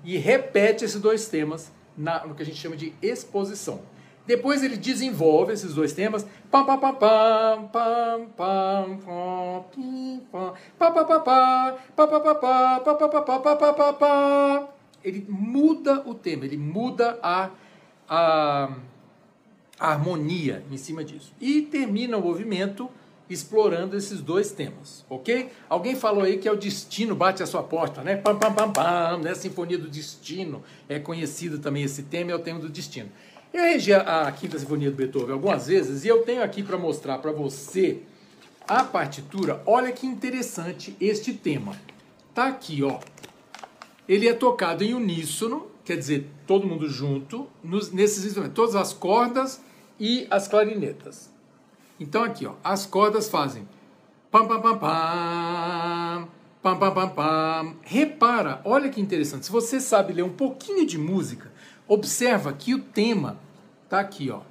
e 0.03 0.17
repete 0.17 0.83
esses 0.83 0.99
dois 0.99 1.27
temas 1.27 1.71
na, 1.99 2.25
no 2.25 2.33
que 2.33 2.41
a 2.41 2.45
gente 2.45 2.57
chama 2.57 2.77
de 2.77 2.93
exposição. 3.01 3.81
Depois 4.25 4.63
ele 4.63 4.77
desenvolve 4.77 5.51
esses 5.51 5.73
dois 5.73 5.91
temas. 5.91 6.25
Ele 15.03 15.25
muda 15.27 16.03
o 16.07 16.13
tema, 16.13 16.45
ele 16.45 16.57
muda 16.57 17.19
a, 17.23 17.49
a, 18.07 18.69
a 19.79 19.91
harmonia 19.91 20.63
em 20.71 20.77
cima 20.77 21.03
disso. 21.03 21.33
E 21.41 21.63
termina 21.63 22.17
o 22.17 22.21
movimento 22.21 22.89
explorando 23.29 23.95
esses 23.95 24.21
dois 24.21 24.51
temas, 24.51 25.05
ok? 25.09 25.51
Alguém 25.69 25.95
falou 25.95 26.23
aí 26.23 26.37
que 26.37 26.47
é 26.47 26.51
o 26.51 26.57
destino 26.57 27.15
bate 27.15 27.43
a 27.43 27.45
sua 27.45 27.61
porta, 27.61 28.01
né? 28.01 28.15
Pam, 28.15 28.37
pam, 28.37 28.53
pam, 28.53 28.71
pam, 28.71 29.17
né? 29.19 29.35
Sinfonia 29.35 29.77
do 29.77 29.87
Destino 29.87 30.63
é 30.87 30.99
conhecido 30.99 31.59
também 31.59 31.83
esse 31.83 32.03
tema, 32.03 32.31
é 32.31 32.35
o 32.35 32.39
tema 32.39 32.59
do 32.59 32.69
destino. 32.69 33.09
Eu 33.53 33.63
regi 33.63 33.93
a 33.93 34.31
Quinta 34.31 34.57
Sinfonia 34.57 34.89
do 34.91 34.97
Beethoven 34.97 35.33
algumas 35.33 35.67
vezes 35.67 36.05
e 36.05 36.07
eu 36.07 36.23
tenho 36.23 36.43
aqui 36.43 36.63
para 36.63 36.77
mostrar 36.77 37.19
para 37.19 37.31
você 37.31 37.99
a 38.67 38.83
partitura. 38.83 39.61
Olha 39.65 39.91
que 39.91 40.05
interessante 40.05 40.95
este 40.99 41.33
tema. 41.33 41.75
Tá 42.33 42.47
aqui, 42.47 42.83
ó. 42.83 42.99
Ele 44.07 44.27
é 44.27 44.33
tocado 44.33 44.83
em 44.83 44.93
uníssono, 44.93 45.67
quer 45.83 45.97
dizer, 45.97 46.27
todo 46.47 46.67
mundo 46.67 46.87
junto, 46.87 47.47
nos, 47.63 47.91
nesses 47.91 48.25
instrumentos, 48.25 48.55
todas 48.55 48.75
as 48.75 48.93
cordas 48.93 49.61
e 49.99 50.27
as 50.29 50.47
clarinetas. 50.47 51.31
Então 51.99 52.23
aqui, 52.23 52.45
ó, 52.45 52.53
as 52.63 52.85
cordas 52.85 53.29
fazem 53.29 53.67
pam 54.31 54.47
pam 54.47 54.61
pam 54.61 54.77
pam, 54.77 56.27
pam 56.61 56.77
pam 56.77 56.93
pam 56.93 57.09
pam. 57.09 57.75
Repara, 57.81 58.61
olha 58.63 58.89
que 58.89 59.01
interessante. 59.01 59.45
Se 59.45 59.51
você 59.51 59.79
sabe 59.79 60.13
ler 60.13 60.23
um 60.23 60.33
pouquinho 60.33 60.85
de 60.85 60.97
música, 60.97 61.51
observa 61.87 62.53
que 62.53 62.73
o 62.73 62.79
tema 62.79 63.37
tá 63.89 63.99
aqui, 63.99 64.29
ó. 64.29 64.41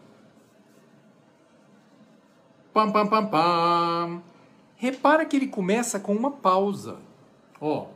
Pam 2.74 2.90
pam 2.92 3.06
pam 3.06 3.26
pam. 3.26 4.22
Repara 4.76 5.24
que 5.24 5.36
ele 5.36 5.48
começa 5.48 5.98
com 5.98 6.14
uma 6.14 6.30
pausa. 6.30 6.96
Ó. 7.60 7.86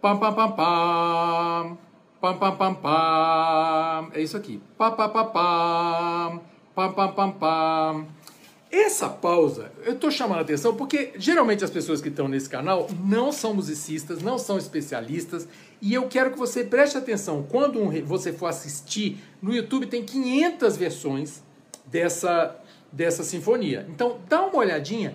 Pam 0.00 0.18
pam 0.18 0.34
pam 0.34 0.52
pam. 0.52 1.78
Pam 2.20 2.38
pam 2.38 2.56
pam 2.56 2.74
pam. 2.74 4.10
É 4.12 4.20
isso 4.20 4.36
aqui. 4.36 4.62
Pam 4.76 4.92
pam 4.92 5.08
pam 5.08 5.26
pam. 5.30 6.51
Pam, 6.74 6.92
pam, 6.92 7.12
pam, 7.12 7.30
pam. 7.32 8.06
Essa 8.70 9.06
pausa, 9.06 9.70
eu 9.84 9.92
estou 9.92 10.10
chamando 10.10 10.38
a 10.38 10.40
atenção 10.40 10.74
porque 10.74 11.12
geralmente 11.16 11.62
as 11.62 11.68
pessoas 11.68 12.00
que 12.00 12.08
estão 12.08 12.26
nesse 12.26 12.48
canal 12.48 12.88
não 13.04 13.30
são 13.30 13.52
musicistas, 13.52 14.22
não 14.22 14.38
são 14.38 14.56
especialistas, 14.56 15.46
e 15.82 15.92
eu 15.92 16.08
quero 16.08 16.30
que 16.30 16.38
você 16.38 16.64
preste 16.64 16.96
atenção. 16.96 17.42
Quando 17.42 17.78
um, 17.78 17.90
você 18.06 18.32
for 18.32 18.46
assistir, 18.46 19.18
no 19.42 19.54
YouTube 19.54 19.86
tem 19.86 20.02
500 20.02 20.76
versões 20.78 21.42
dessa, 21.84 22.56
dessa 22.90 23.22
sinfonia. 23.22 23.86
Então 23.90 24.18
dá 24.26 24.46
uma 24.46 24.56
olhadinha 24.56 25.14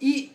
e 0.00 0.30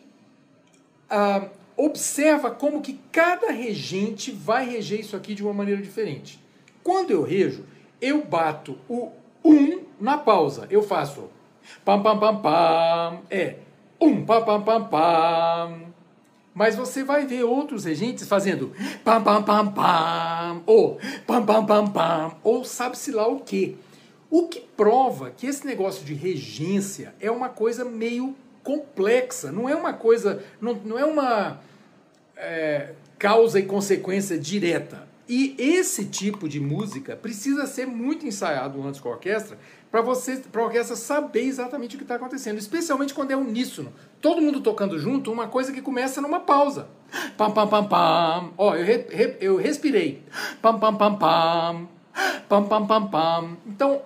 uh, 1.09 1.49
observa 1.77 2.51
como 2.51 2.81
que 2.81 2.99
cada 3.13 3.49
regente 3.49 4.29
vai 4.29 4.69
reger 4.69 4.99
isso 4.99 5.15
aqui 5.15 5.33
de 5.33 5.41
uma 5.41 5.53
maneira 5.53 5.81
diferente. 5.81 6.43
Quando 6.83 7.11
eu 7.11 7.23
rejo, 7.23 7.63
eu 8.01 8.25
bato 8.25 8.77
o 8.89 9.05
1 9.05 9.26
um 9.47 9.81
na 9.99 10.17
pausa. 10.17 10.67
Eu 10.69 10.83
faço 10.83 11.29
Pam, 11.83 12.01
pam, 12.01 12.17
pam, 12.19 12.41
pam. 12.41 13.19
É. 13.29 13.55
Um, 13.99 14.25
pam, 14.25 14.43
pam, 14.43 14.61
pam, 14.61 14.83
pam. 14.85 15.81
Mas 16.53 16.75
você 16.75 17.03
vai 17.03 17.25
ver 17.25 17.43
outros 17.43 17.85
regentes 17.85 18.27
fazendo 18.27 18.73
pam, 19.03 19.23
pam, 19.23 19.43
pam, 19.43 19.67
pam. 19.71 20.61
Ou 20.65 20.99
pam, 21.25 21.45
pam, 21.45 21.65
pam, 21.65 21.87
pam. 21.87 22.35
Ou 22.43 22.63
sabe-se 22.63 23.11
lá 23.11 23.27
o 23.27 23.39
quê. 23.39 23.75
O 24.29 24.47
que 24.47 24.59
prova 24.59 25.31
que 25.31 25.47
esse 25.47 25.65
negócio 25.65 26.03
de 26.03 26.13
regência 26.13 27.13
é 27.19 27.31
uma 27.31 27.49
coisa 27.49 27.85
meio 27.85 28.35
complexa. 28.63 29.51
Não 29.51 29.69
é 29.69 29.75
uma 29.75 29.93
coisa. 29.93 30.43
Não, 30.59 30.73
não 30.73 30.99
é 30.99 31.05
uma 31.05 31.59
é, 32.35 32.91
causa 33.17 33.59
e 33.59 33.63
consequência 33.63 34.37
direta. 34.37 35.06
E 35.29 35.55
esse 35.57 36.05
tipo 36.05 36.47
de 36.47 36.59
música 36.59 37.15
precisa 37.15 37.65
ser 37.65 37.85
muito 37.85 38.25
ensaiado 38.25 38.81
antes 38.81 38.99
com 38.99 39.09
a 39.09 39.13
orquestra 39.13 39.57
para 39.91 40.01
você, 40.01 40.37
para 40.37 40.61
a 40.61 40.65
orquestra 40.65 40.95
saber 40.95 41.41
exatamente 41.41 41.95
o 41.95 41.97
que 41.97 42.03
está 42.03 42.15
acontecendo, 42.15 42.57
especialmente 42.57 43.13
quando 43.13 43.31
é 43.31 43.35
uníssono. 43.35 43.91
Todo 44.21 44.41
mundo 44.41 44.61
tocando 44.61 44.97
junto, 44.97 45.31
uma 45.31 45.47
coisa 45.47 45.73
que 45.73 45.81
começa 45.81 46.21
numa 46.21 46.39
pausa. 46.39 46.87
Pam 47.37 47.51
pam 47.51 47.67
pam 47.67 47.85
pam. 47.85 48.53
Ó, 48.57 48.75
eu, 48.75 48.85
re, 48.85 49.05
re, 49.09 49.37
eu 49.41 49.57
respirei. 49.57 50.23
Pam 50.61 50.79
pam 50.79 50.95
pam 50.95 51.15
pam. 51.15 51.87
Pam 52.47 52.63
pam 52.65 52.87
pam 52.87 53.07
pam. 53.07 53.57
Então, 53.65 54.01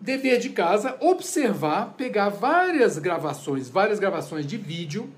dever 0.00 0.40
de 0.40 0.50
casa, 0.50 0.96
observar, 1.00 1.94
pegar 1.96 2.28
várias 2.28 2.98
gravações, 2.98 3.68
várias 3.68 4.00
gravações 4.00 4.44
de 4.44 4.56
vídeo 4.56 5.08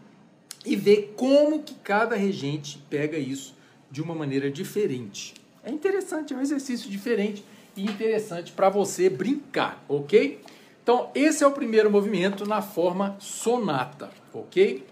e 0.65 0.77
ver 0.77 1.15
como 1.17 1.63
que 1.63 1.75
cada 1.75 2.15
regente 2.15 2.85
pega 2.91 3.17
isso 3.17 3.57
de 3.91 4.03
uma 4.03 4.15
maneira 4.15 4.51
diferente. 4.51 5.46
É 5.67 5.71
interessante, 5.73 6.33
é 6.33 6.37
um 6.37 6.41
exercício 6.41 6.89
diferente 6.89 7.45
e 7.77 7.83
interessante 7.83 8.53
para 8.53 8.69
você 8.69 9.11
brincar, 9.11 9.85
ok? 9.89 10.41
Então, 10.81 11.11
esse 11.13 11.43
é 11.43 11.47
o 11.47 11.51
primeiro 11.51 11.91
movimento 11.91 12.47
na 12.47 12.63
forma 12.63 13.17
sonata, 13.19 14.09
ok? 14.33 14.87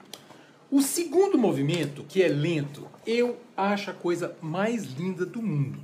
O 0.69 0.83
segundo 0.83 1.38
movimento, 1.38 2.04
que 2.09 2.21
é 2.21 2.26
lento, 2.26 2.88
eu 3.07 3.37
acho 3.57 3.93
a 3.93 3.95
coisa 3.95 4.37
mais 4.43 4.83
linda 4.83 5.25
do 5.25 5.40
mundo. 5.40 5.78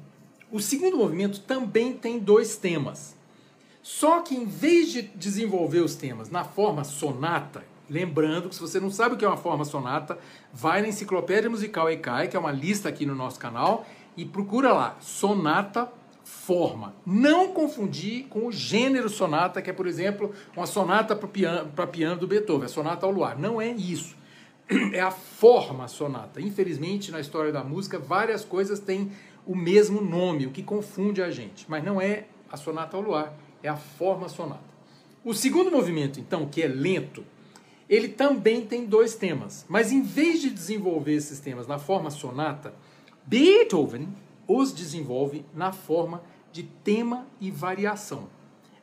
O 0.50 0.59
segundo 0.59 0.97
movimento 0.97 1.38
também 1.38 1.92
tem 1.92 2.18
dois 2.18 2.56
temas. 2.56 3.14
Só 3.80 4.23
que 4.23 4.35
em 4.35 4.44
vez 4.44 4.90
de 4.90 5.02
desenvolver 5.02 5.82
os 5.82 5.94
temas 5.94 6.30
na 6.30 6.42
forma 6.42 6.82
sonata, 6.82 7.64
lembrando 7.88 8.49
que 8.49 8.56
se 8.56 8.61
você 8.61 8.80
não 8.80 8.90
sabe 8.90 9.14
o 9.14 9.18
que 9.18 9.25
é 9.25 9.28
uma 9.28 9.37
forma 9.37 9.64
sonata, 9.64 10.18
vai 10.52 10.82
na 10.82 10.88
Enciclopédia 10.88 11.49
Musical 11.49 11.88
ECAI, 11.88 12.26
que 12.26 12.37
é 12.37 12.40
uma 12.40 12.50
lista 12.50 12.88
aqui 12.88 13.06
no 13.06 13.14
nosso 13.14 13.38
canal, 13.38 13.87
e 14.16 14.24
procura 14.24 14.72
lá, 14.72 14.96
sonata 15.00 15.90
forma. 16.24 16.94
Não 17.04 17.52
confundir 17.52 18.26
com 18.28 18.46
o 18.46 18.52
gênero 18.52 19.08
sonata, 19.08 19.60
que 19.60 19.70
é, 19.70 19.72
por 19.72 19.86
exemplo, 19.86 20.32
uma 20.56 20.66
sonata 20.66 21.16
para 21.16 21.28
piano, 21.28 21.70
piano 21.90 22.20
do 22.20 22.26
Beethoven, 22.26 22.66
a 22.66 22.68
sonata 22.68 23.06
ao 23.06 23.12
luar. 23.12 23.38
Não 23.38 23.60
é 23.60 23.68
isso. 23.68 24.16
É 24.92 25.00
a 25.00 25.10
forma 25.10 25.88
sonata. 25.88 26.40
Infelizmente, 26.40 27.10
na 27.10 27.18
história 27.18 27.50
da 27.50 27.64
música, 27.64 27.98
várias 27.98 28.44
coisas 28.44 28.78
têm 28.78 29.10
o 29.44 29.56
mesmo 29.56 30.00
nome, 30.00 30.46
o 30.46 30.50
que 30.50 30.62
confunde 30.62 31.20
a 31.20 31.28
gente. 31.28 31.66
Mas 31.68 31.82
não 31.82 32.00
é 32.00 32.26
a 32.50 32.56
sonata 32.56 32.96
ao 32.96 33.02
luar, 33.02 33.34
é 33.64 33.68
a 33.68 33.76
forma 33.76 34.28
sonata. 34.28 34.70
O 35.24 35.34
segundo 35.34 35.72
movimento, 35.72 36.20
então, 36.20 36.46
que 36.46 36.62
é 36.62 36.68
lento, 36.68 37.24
ele 37.88 38.08
também 38.08 38.64
tem 38.64 38.86
dois 38.86 39.16
temas. 39.16 39.66
Mas 39.68 39.90
em 39.90 40.02
vez 40.02 40.40
de 40.40 40.50
desenvolver 40.50 41.14
esses 41.14 41.40
temas 41.40 41.66
na 41.66 41.78
forma 41.78 42.10
sonata, 42.10 42.72
Beethoven 43.26 44.08
os 44.46 44.72
desenvolve 44.72 45.44
na 45.54 45.72
forma 45.72 46.22
de 46.52 46.64
tema 46.64 47.26
e 47.40 47.50
variação. 47.50 48.28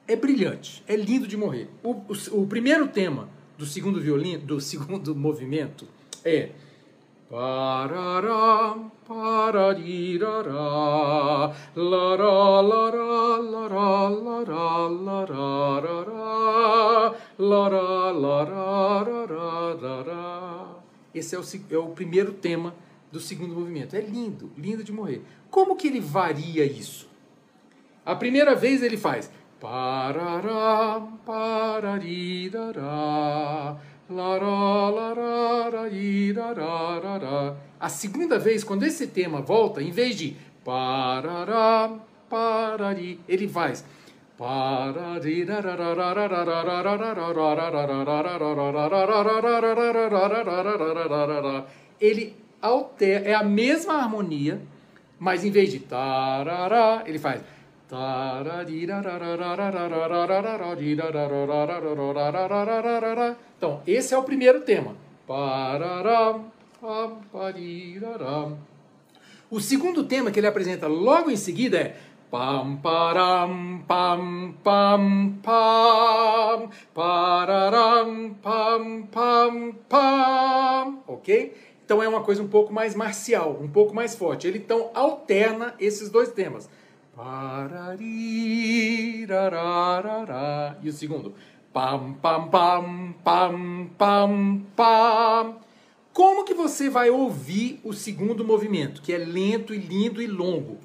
É 0.08 0.16
brilhante, 0.16 0.84
é 0.88 0.96
lindo 0.96 1.28
de 1.28 1.36
morrer. 1.36 1.70
O, 1.84 1.92
o, 1.92 2.42
o 2.42 2.48
primeiro 2.48 2.88
tema 2.88 3.28
do 3.58 3.66
segundo 3.66 4.00
violino, 4.00 4.46
do 4.46 4.62
segundo 4.62 5.16
movimento 5.16 5.88
é. 6.24 6.52
Esse 21.14 21.36
é 21.36 21.40
o, 21.40 21.44
é 21.72 21.78
o 21.78 21.90
primeiro 21.90 22.32
tema 22.32 22.74
do 23.12 23.20
segundo 23.20 23.54
movimento. 23.54 23.96
É 23.96 24.02
lindo, 24.02 24.52
lindo 24.58 24.84
de 24.84 24.92
morrer. 24.92 25.22
Como 25.50 25.76
que 25.76 25.88
ele 25.88 26.00
varia 26.00 26.66
isso? 26.66 27.08
A 28.06 28.16
primeira 28.16 28.56
vez 28.56 28.82
ele 28.82 28.98
faz 28.98 29.30
parará, 29.60 31.02
pararirará, 31.26 32.78
lará, 34.10 34.90
lará. 34.90 35.48
A 37.80 37.90
segunda 37.90 38.38
vez, 38.38 38.64
quando 38.64 38.84
esse 38.84 39.08
tema 39.08 39.42
volta, 39.42 39.82
em 39.82 39.90
vez 39.92 40.16
de 40.16 40.36
parará, 40.64 41.92
parari, 42.30 43.20
ele 43.28 43.48
faz 43.48 43.84
ele 52.00 52.36
altera, 52.62 53.26
é 53.26 53.34
a 53.34 53.44
mesma 53.44 53.96
harmonia, 53.96 54.62
mas 55.20 55.44
em 55.44 55.52
vez 55.52 55.72
de 55.72 55.80
tarará, 55.80 57.04
ele 57.06 57.20
faz 57.20 57.42
então, 63.58 63.82
esse 63.88 64.14
é 64.14 64.18
o 64.18 64.24
primeiro 64.24 64.60
tema. 64.62 64.94
O 69.50 69.62
segundo 69.62 70.04
tema 70.04 70.30
que 70.32 70.40
ele 70.40 70.48
apresenta 70.48 70.86
logo 70.88 71.32
em 71.32 71.38
seguida 71.38 71.78
é 71.78 71.98
ok? 81.08 81.56
Então 81.88 82.04
é 82.04 82.08
uma 82.10 82.22
coisa 82.22 82.44
um 82.44 82.50
pouco 82.50 82.74
mais 82.74 82.94
marcial, 82.94 83.58
um 83.62 83.70
pouco 83.70 83.96
mais 83.96 84.14
forte. 84.14 84.46
Ele 84.46 84.58
então 84.58 84.92
alterna 84.94 85.74
esses 85.80 86.10
dois 86.10 86.30
temas. 86.34 86.70
E 90.84 90.90
o 90.90 90.92
segundo. 90.92 91.34
Pam, 91.72 92.12
pam, 92.22 92.50
pam, 92.50 93.14
pam, 93.24 93.90
pam, 93.98 94.62
pam. 94.76 95.56
Como 96.12 96.44
que 96.44 96.54
você 96.54 96.90
vai 96.90 97.10
ouvir 97.10 97.80
o 97.86 97.94
segundo 97.94 98.44
movimento, 98.44 99.02
que 99.02 99.14
é 99.14 99.18
lento 99.18 99.74
e 99.74 99.78
lindo 99.78 100.22
e 100.22 100.28
longo? 100.28 100.80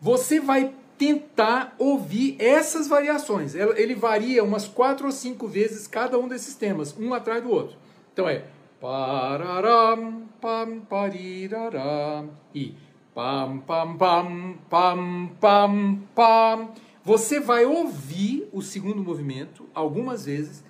Você 0.00 0.40
vai 0.40 0.72
tentar 0.96 1.74
ouvir 1.78 2.36
essas 2.38 2.88
variações. 2.88 3.54
Ele 3.54 3.94
varia 3.94 4.42
umas 4.42 4.66
quatro 4.66 5.04
ou 5.04 5.12
cinco 5.12 5.46
vezes 5.46 5.86
cada 5.86 6.18
um 6.18 6.26
desses 6.26 6.54
temas, 6.54 6.96
um 6.98 7.12
atrás 7.12 7.42
do 7.42 7.50
outro. 7.50 7.76
Então 8.14 8.26
é 8.26 8.44
pararam, 8.82 10.21
pam, 10.42 10.80
pariraram 10.80 12.30
e 12.52 12.74
Pam, 13.14 13.58
pam, 13.58 13.96
pam, 13.98 14.56
pam, 14.70 15.30
pam, 15.38 16.02
pam. 16.14 16.68
Você 17.04 17.38
vai 17.38 17.66
ouvir 17.66 18.48
o 18.50 18.62
segundo 18.62 19.02
movimento 19.02 19.68
algumas 19.74 20.24
vezes, 20.24 20.64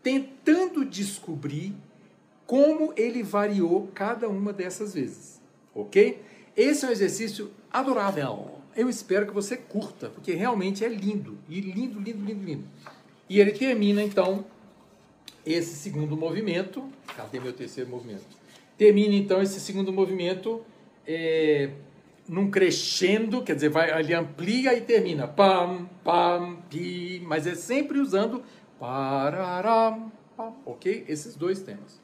tentando 0.00 0.84
descobrir 0.84 1.74
como 2.46 2.92
ele 2.96 3.24
variou 3.24 3.88
cada 3.92 4.28
uma 4.28 4.52
dessas 4.52 4.94
vezes. 4.94 5.40
Ok? 5.74 6.22
Esse 6.56 6.84
é 6.84 6.88
um 6.88 6.92
exercício 6.92 7.50
adorável. 7.68 8.60
Eu 8.76 8.88
espero 8.88 9.26
que 9.26 9.34
você 9.34 9.56
curta, 9.56 10.08
porque 10.08 10.34
realmente 10.34 10.84
é 10.84 10.88
lindo. 10.88 11.36
E 11.48 11.60
lindo, 11.60 11.98
lindo, 11.98 12.24
lindo, 12.24 12.44
lindo. 12.44 12.64
E 13.28 13.40
ele 13.40 13.50
termina 13.50 14.04
então 14.04 14.44
esse 15.44 15.74
segundo 15.74 16.16
movimento. 16.16 16.88
Cadê 17.16 17.40
meu 17.40 17.52
terceiro 17.52 17.90
movimento? 17.90 18.38
Termina 18.78 19.14
então 19.14 19.42
esse 19.42 19.60
segundo 19.60 19.92
movimento. 19.92 20.62
É, 21.06 21.70
num 22.28 22.50
crescendo, 22.50 23.42
quer 23.42 23.54
dizer, 23.54 23.70
vai, 23.70 23.98
ele 23.98 24.14
amplia 24.14 24.74
e 24.74 24.80
termina. 24.82 25.26
Pam, 25.26 25.88
pam, 26.04 26.56
pi, 26.70 27.22
mas 27.26 27.46
é 27.46 27.54
sempre 27.54 27.98
usando 27.98 28.42
pararam, 28.78 30.12
pam, 30.36 30.52
ok? 30.64 31.04
Esses 31.08 31.34
dois 31.34 31.60
temas. 31.60 32.00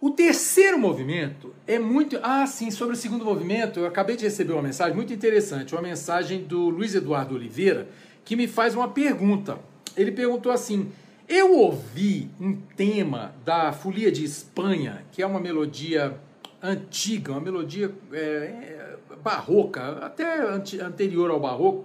O 0.00 0.10
terceiro 0.10 0.78
movimento 0.78 1.54
é 1.66 1.78
muito. 1.78 2.18
Ah, 2.22 2.46
sim, 2.46 2.70
sobre 2.70 2.94
o 2.94 2.96
segundo 2.96 3.24
movimento, 3.24 3.80
eu 3.80 3.86
acabei 3.86 4.16
de 4.16 4.24
receber 4.24 4.52
uma 4.52 4.62
mensagem 4.62 4.94
muito 4.94 5.12
interessante, 5.12 5.74
uma 5.74 5.82
mensagem 5.82 6.44
do 6.44 6.70
Luiz 6.70 6.94
Eduardo 6.94 7.34
Oliveira, 7.34 7.88
que 8.24 8.36
me 8.36 8.46
faz 8.46 8.74
uma 8.74 8.88
pergunta. 8.88 9.58
Ele 9.96 10.12
perguntou 10.12 10.52
assim: 10.52 10.90
Eu 11.32 11.56
ouvi 11.56 12.28
um 12.40 12.56
tema 12.56 13.32
da 13.44 13.72
Folia 13.72 14.10
de 14.10 14.24
Espanha, 14.24 15.04
que 15.12 15.22
é 15.22 15.26
uma 15.26 15.38
melodia 15.38 16.18
antiga, 16.60 17.30
uma 17.30 17.40
melodia 17.40 17.94
é, 18.12 18.96
barroca, 19.22 20.04
até 20.04 20.40
anterior 20.82 21.30
ao 21.30 21.38
barroco, 21.38 21.84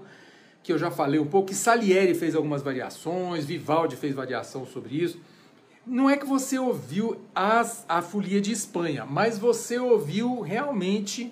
que 0.63 0.73
eu 0.73 0.79
já 0.79 0.89
falei 0.89 1.19
um 1.19 1.27
pouco, 1.27 1.49
que 1.49 1.53
Salieri 1.53 2.15
fez 2.15 2.33
algumas 2.33 2.63
variações, 2.63 3.45
Vivaldi 3.45 3.95
fez 3.95 4.15
variação 4.15 4.65
sobre 4.65 4.95
isso. 4.95 5.21
Não 5.85 6.09
é 6.09 6.17
que 6.17 6.25
você 6.25 6.57
ouviu 6.57 7.21
as, 7.35 7.85
a 7.87 8.01
Folia 8.01 8.41
de 8.41 8.51
Espanha, 8.51 9.05
mas 9.05 9.37
você 9.37 9.77
ouviu 9.77 10.41
realmente 10.41 11.31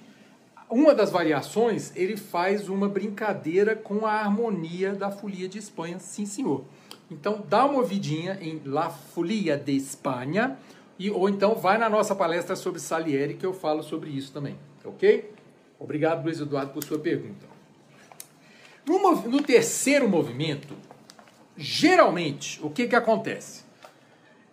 uma 0.69 0.93
das 0.93 1.09
variações, 1.09 1.91
ele 1.95 2.15
faz 2.15 2.69
uma 2.69 2.87
brincadeira 2.87 3.75
com 3.75 4.05
a 4.05 4.11
harmonia 4.11 4.93
da 4.93 5.09
Folia 5.09 5.49
de 5.49 5.57
Espanha, 5.57 5.97
sim 5.97 6.27
senhor. 6.27 6.63
Então 7.13 7.43
dá 7.47 7.65
uma 7.65 7.79
ouvidinha 7.79 8.39
em 8.41 8.61
La 8.65 8.89
Folia 8.89 9.55
de 9.55 9.75
Espanha, 9.75 10.57
e, 10.97 11.09
ou 11.09 11.29
então 11.29 11.55
vai 11.55 11.77
na 11.77 11.89
nossa 11.89 12.15
palestra 12.15 12.55
sobre 12.55 12.79
Salieri 12.79 13.35
que 13.35 13.45
eu 13.45 13.53
falo 13.53 13.83
sobre 13.83 14.09
isso 14.09 14.31
também, 14.31 14.57
ok? 14.83 15.31
Obrigado, 15.79 16.23
Luiz 16.23 16.39
Eduardo, 16.39 16.71
por 16.71 16.83
sua 16.83 16.99
pergunta. 16.99 17.45
No, 18.85 18.99
no 19.21 19.41
terceiro 19.41 20.09
movimento, 20.09 20.75
geralmente, 21.55 22.59
o 22.63 22.69
que, 22.69 22.87
que 22.87 22.95
acontece? 22.95 23.63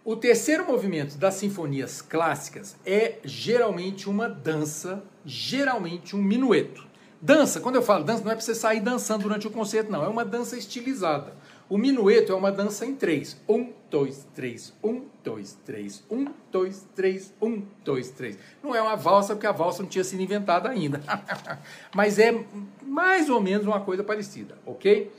O 0.05 0.17
terceiro 0.17 0.67
movimento 0.67 1.17
das 1.19 1.35
sinfonias 1.35 2.01
clássicas 2.01 2.77
é 2.87 3.19
geralmente 3.25 4.09
uma 4.09 4.29
dança, 4.29 5.03
geralmente 5.25 6.17
um 6.17 6.23
minueto. 6.23 6.87
Dança, 7.21 7.61
quando 7.61 7.77
eu 7.77 7.83
falo 7.83 8.03
dança, 8.03 8.25
não 8.25 8.31
é 8.31 8.35
para 8.35 8.45
você 8.45 8.55
sair 8.55 8.81
dançando 8.81 9.23
durante 9.23 9.47
o 9.47 9.51
concerto, 9.51 9.93
não. 9.93 10.03
É 10.03 10.09
uma 10.09 10.25
dança 10.25 10.57
estilizada. 10.57 11.35
O 11.71 11.79
minueto 11.79 12.33
é 12.33 12.35
uma 12.35 12.51
dança 12.51 12.85
em 12.85 12.97
três. 12.97 13.41
Um, 13.49 13.73
dois, 13.89 14.27
três. 14.35 14.75
Um, 14.83 15.03
dois, 15.23 15.57
três. 15.65 16.03
Um, 16.11 16.27
dois, 16.51 16.85
três. 16.97 17.33
Um, 17.41 17.63
dois, 17.85 18.11
três. 18.11 18.37
Não 18.61 18.75
é 18.75 18.83
uma 18.83 18.97
valsa, 18.97 19.37
porque 19.37 19.47
a 19.47 19.53
valsa 19.53 19.85
não 19.85 19.89
tinha 19.89 20.03
sido 20.03 20.21
inventada 20.21 20.69
ainda. 20.69 21.01
Mas 21.95 22.19
é 22.19 22.45
mais 22.83 23.31
ou 23.31 23.41
menos 23.41 23.69
uma 23.69 23.81
coisa 23.81 24.03
parecida, 24.03 24.59
ok? 24.67 25.13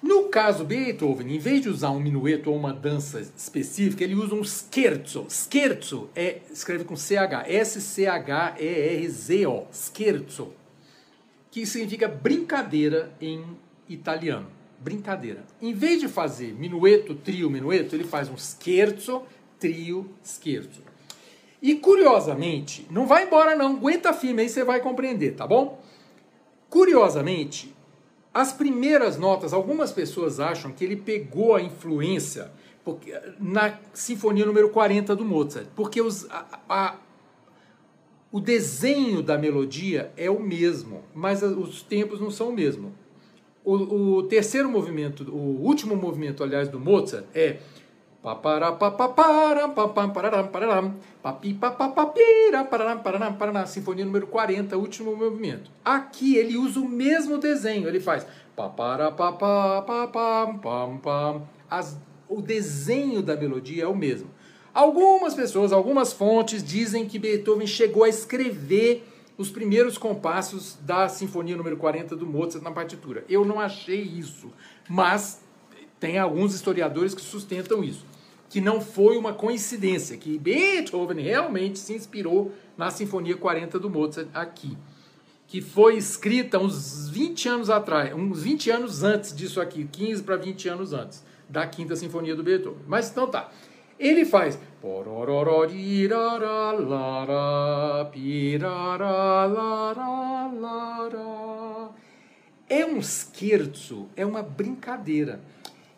No 0.00 0.28
caso 0.28 0.64
Beethoven, 0.64 1.34
em 1.34 1.40
vez 1.40 1.60
de 1.62 1.68
usar 1.68 1.90
um 1.90 1.98
minueto 1.98 2.48
ou 2.48 2.56
uma 2.56 2.72
dança 2.72 3.20
específica, 3.20 4.04
ele 4.04 4.14
usa 4.14 4.36
um 4.36 4.44
scherzo. 4.44 5.26
Scherzo 5.28 6.08
é, 6.14 6.38
escreve 6.52 6.84
com 6.84 6.94
CH, 6.94 7.48
S-C-H-E-R-Z-O, 7.48 8.46
scherzo, 9.72 10.54
que 11.50 11.66
significa 11.66 12.06
brincadeira 12.06 13.12
em 13.20 13.44
italiano 13.88 14.61
brincadeira. 14.82 15.44
Em 15.60 15.72
vez 15.72 16.00
de 16.00 16.08
fazer 16.08 16.52
minueto, 16.54 17.14
trio, 17.14 17.48
minueto, 17.48 17.94
ele 17.94 18.04
faz 18.04 18.28
um 18.28 18.36
scherzo, 18.36 19.22
trio, 19.58 20.10
scherzo. 20.24 20.82
E 21.60 21.76
curiosamente, 21.76 22.86
não 22.90 23.06
vai 23.06 23.24
embora 23.24 23.54
não, 23.54 23.76
aguenta 23.76 24.12
firme 24.12 24.42
aí 24.42 24.48
você 24.48 24.64
vai 24.64 24.80
compreender, 24.80 25.36
tá 25.36 25.46
bom? 25.46 25.80
Curiosamente, 26.68 27.72
as 28.34 28.52
primeiras 28.52 29.16
notas, 29.16 29.52
algumas 29.52 29.92
pessoas 29.92 30.40
acham 30.40 30.72
que 30.72 30.84
ele 30.84 30.96
pegou 30.96 31.54
a 31.54 31.62
influência 31.62 32.50
porque, 32.84 33.12
na 33.38 33.78
Sinfonia 33.94 34.44
número 34.44 34.68
40 34.70 35.14
do 35.14 35.24
Mozart, 35.24 35.68
porque 35.76 36.00
os, 36.00 36.28
a, 36.30 36.60
a, 36.68 36.96
o 38.30 38.40
desenho 38.40 39.22
da 39.22 39.38
melodia 39.38 40.12
é 40.16 40.28
o 40.28 40.40
mesmo, 40.40 41.04
mas 41.14 41.42
os 41.42 41.82
tempos 41.82 42.20
não 42.20 42.30
são 42.30 42.48
o 42.48 42.52
mesmo. 42.52 42.92
O, 43.64 43.74
o, 43.74 44.22
terceiro 44.24 44.68
movimento, 44.68 45.24
o 45.30 45.62
último 45.62 45.94
movimento, 45.94 46.42
aliás, 46.42 46.68
do 46.68 46.80
Mozart 46.80 47.24
é 47.34 47.58
Sinfonia 53.66 54.04
número 54.04 54.28
40, 54.28 54.76
último 54.76 55.16
movimento. 55.16 55.70
Aqui 55.84 56.36
ele 56.36 56.56
usa 56.56 56.78
o 56.78 56.88
mesmo 56.88 57.38
desenho, 57.38 57.88
ele 57.88 57.98
faz 57.98 58.24
As, 61.68 61.98
o 62.28 62.40
desenho 62.40 63.22
da 63.22 63.36
melodia 63.36 63.84
é 63.84 63.88
o 63.88 63.96
mesmo. 63.96 64.30
Algumas 64.72 65.34
pessoas, 65.34 65.72
algumas 65.72 66.12
fontes 66.12 66.62
dizem 66.62 67.06
que 67.06 67.18
Beethoven 67.18 67.66
chegou 67.66 68.04
a 68.04 68.08
escrever 68.08 69.06
os 69.36 69.50
primeiros 69.50 69.96
compassos 69.96 70.78
da 70.82 71.08
Sinfonia 71.08 71.56
número 71.56 71.76
40 71.76 72.14
do 72.16 72.26
Mozart 72.26 72.62
na 72.62 72.70
partitura. 72.70 73.24
Eu 73.28 73.44
não 73.44 73.58
achei 73.58 74.00
isso, 74.00 74.52
mas 74.88 75.42
tem 75.98 76.18
alguns 76.18 76.54
historiadores 76.54 77.14
que 77.14 77.22
sustentam 77.22 77.82
isso, 77.82 78.04
que 78.48 78.60
não 78.60 78.80
foi 78.80 79.16
uma 79.16 79.32
coincidência, 79.32 80.16
que 80.16 80.38
Beethoven 80.38 81.22
realmente 81.22 81.78
se 81.78 81.94
inspirou 81.94 82.52
na 82.76 82.90
Sinfonia 82.90 83.36
40 83.36 83.78
do 83.78 83.88
Mozart 83.88 84.28
aqui, 84.34 84.76
que 85.46 85.60
foi 85.60 85.96
escrita 85.96 86.58
uns 86.58 87.08
20 87.08 87.48
anos 87.48 87.70
atrás, 87.70 88.14
uns 88.14 88.42
20 88.42 88.70
anos 88.70 89.02
antes 89.02 89.34
disso 89.34 89.60
aqui, 89.60 89.88
15 89.90 90.22
para 90.22 90.36
20 90.36 90.68
anos 90.68 90.92
antes 90.92 91.24
da 91.48 91.66
Quinta 91.66 91.94
Sinfonia 91.94 92.34
do 92.34 92.42
Beethoven. 92.42 92.82
Mas 92.86 93.10
então 93.10 93.26
tá. 93.26 93.50
Ele 93.98 94.24
faz 94.24 94.58
é 102.68 102.84
um 102.84 103.00
scherzo, 103.00 104.08
é 104.16 104.26
uma 104.26 104.42
brincadeira. 104.42 105.40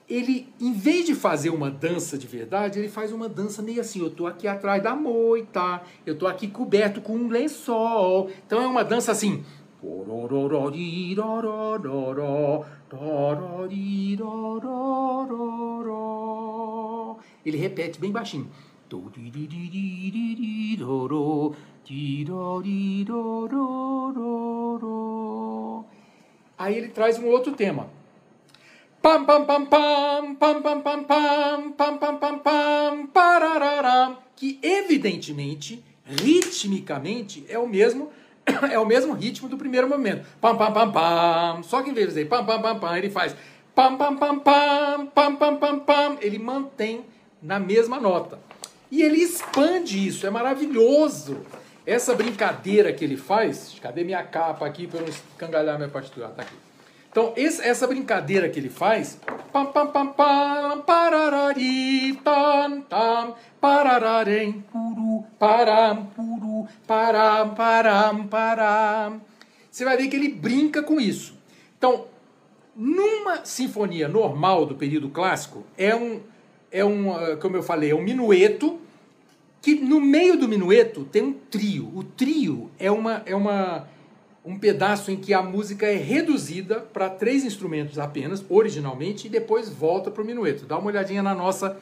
Ele, 0.07 0.53
em 0.61 0.75
vez 0.75 1.07
de 1.07 1.15
fazer 1.15 1.49
uma 1.49 1.71
dança 1.71 2.19
de 2.19 2.27
verdade, 2.27 2.79
ele 2.79 2.91
faz 2.91 3.11
uma 3.11 3.27
dança 3.27 3.63
meio 3.63 3.81
assim, 3.81 4.01
eu 4.01 4.11
tô 4.11 4.27
aqui 4.27 4.47
atrás 4.47 4.83
da 4.83 4.95
moita, 4.95 5.81
eu 6.05 6.15
tô 6.15 6.27
aqui 6.27 6.47
coberto 6.47 7.01
com 7.01 7.15
um 7.15 7.29
lençol. 7.29 8.29
Então 8.47 8.61
é 8.61 8.67
uma 8.67 8.85
dança 8.85 9.13
assim. 9.13 9.43
Ele 17.47 17.57
repete 17.57 17.99
bem 17.99 18.11
baixinho. 18.11 18.51
Aí 26.57 26.77
ele 26.77 26.89
traz 26.89 27.19
um 27.19 27.27
outro 27.27 27.53
tema. 27.53 27.89
Pam 29.03 29.25
pam 29.27 29.45
pam 29.45 29.67
pam 29.67 30.35
pam 30.35 30.63
pam 30.63 30.81
pam 30.81 31.05
pam 31.05 31.73
pam 31.73 31.99
pam 31.99 32.17
pam 32.19 32.39
pam 32.39 33.07
pararara, 33.09 34.17
que 34.35 34.59
evidentemente, 34.63 35.85
ritmicamente 36.07 37.45
é 37.49 37.59
o 37.59 37.69
mesmo 37.69 38.11
é 38.71 38.79
o 38.79 38.87
mesmo 38.87 39.13
ritmo 39.13 39.49
do 39.49 39.59
primeiro 39.59 39.89
movimento. 39.89 40.27
Pam 40.41 40.57
pam 40.57 40.73
pam 40.73 40.91
pam. 40.91 41.63
Só 41.63 41.83
que 41.83 41.91
em 41.91 41.95
vez 41.95 42.15
de 42.15 42.25
pam 42.25 42.47
pam 42.47 42.63
pam 42.63 42.79
pam, 42.79 42.97
ele 42.97 43.11
faz 43.11 43.37
pam 43.75 43.99
pam 43.99 44.17
pam 44.17 44.39
pam 44.39 45.07
pam 45.07 45.37
pam 45.37 45.57
pam 45.59 45.79
pam, 45.81 46.17
ele 46.23 46.39
mantém 46.39 47.05
na 47.43 47.59
mesma 47.59 48.01
nota. 48.01 48.39
E 48.91 49.03
ele 49.03 49.19
expande 49.19 50.07
isso, 50.07 50.27
é 50.27 50.31
maravilhoso. 50.31 51.39
Essa 51.87 52.15
brincadeira 52.15 52.93
que 52.93 53.05
ele 53.05 53.17
faz, 53.17 53.77
cadê 53.81 54.05
minha 54.05 54.23
capa 54.23 54.67
aqui 54.67 54.87
para 54.87 55.01
eu 55.01 55.03
não 55.03 55.09
escangalhar 55.09 55.77
minha 55.77 55.89
partitura? 55.89 56.29
Tá 56.29 56.43
aqui. 56.43 56.55
Então, 57.15 57.33
essa 57.37 57.87
brincadeira 57.87 58.49
que 58.49 58.59
ele 58.59 58.69
faz, 58.69 59.21
pam 59.53 59.67
pam 59.67 59.87
pam 59.87 60.09
pam, 60.09 60.81
pararari, 60.81 62.17
tam 62.25 62.81
tam, 62.81 63.37
puru, 64.73 65.25
param, 65.39 66.07
puru, 66.07 66.67
param, 66.87 67.55
param, 67.55 68.27
param. 68.27 69.21
Você 69.71 69.85
vai 69.85 69.97
ver 69.97 70.09
que 70.09 70.17
ele 70.17 70.29
brinca 70.29 70.83
com 70.83 71.01
isso. 71.01 71.39
Então, 71.79 72.07
numa 72.75 73.45
sinfonia 73.45 74.09
normal 74.09 74.67
do 74.67 74.75
período 74.75 75.09
clássico, 75.09 75.65
é 75.79 75.95
um, 75.95 76.21
é 76.75 76.85
um, 76.85 77.15
ah, 77.15 77.37
como 77.37 77.57
eu 77.57 77.63
falei, 77.63 77.93
é 77.93 77.95
um 77.95 78.03
minueto 78.03 78.81
que 79.63 79.77
no 79.77 80.01
meio 80.01 80.37
do 80.37 80.49
minueto 80.49 81.05
tem 81.05 81.23
um 81.23 81.33
trio. 81.33 81.89
O 81.95 82.03
trio 82.03 82.69
é 82.81 82.91
uma 82.91 83.23
é 83.25 83.35
uma 83.35 83.89
um 84.45 84.59
pedaço 84.59 85.11
em 85.11 85.17
que 85.17 85.33
a 85.33 85.41
música 85.41 85.87
é 85.87 85.95
reduzida 85.95 86.81
para 86.81 87.09
três 87.09 87.45
instrumentos 87.45 87.99
apenas, 87.99 88.45
originalmente, 88.51 89.27
e 89.27 89.31
depois 89.31 89.71
volta 89.71 90.11
para 90.11 90.23
o 90.23 90.27
minueto. 90.27 90.67
Dá 90.67 90.77
uma 90.77 90.89
olhadinha 90.89 91.23
na 91.23 91.35
nossa 91.35 91.79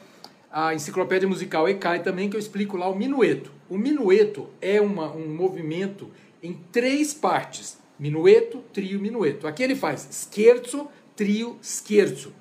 a 0.49 0.73
enciclopédia 0.75 1.27
musical 1.27 1.67
ECAI 1.67 2.03
também, 2.03 2.29
que 2.29 2.35
eu 2.35 2.39
explico 2.39 2.77
lá 2.77 2.87
o 2.87 2.95
minueto. 2.95 3.51
O 3.67 3.77
minueto 3.77 4.47
é 4.61 4.79
uma, 4.79 5.11
um 5.11 5.27
movimento 5.35 6.11
em 6.41 6.53
três 6.71 7.15
partes: 7.15 7.79
minueto, 7.97 8.63
trio, 8.71 8.99
minueto. 8.99 9.47
Aqui 9.47 9.63
ele 9.63 9.75
faz 9.75 10.29
scherzo, 10.31 10.87
trio, 11.15 11.57
scherzo. 11.63 12.31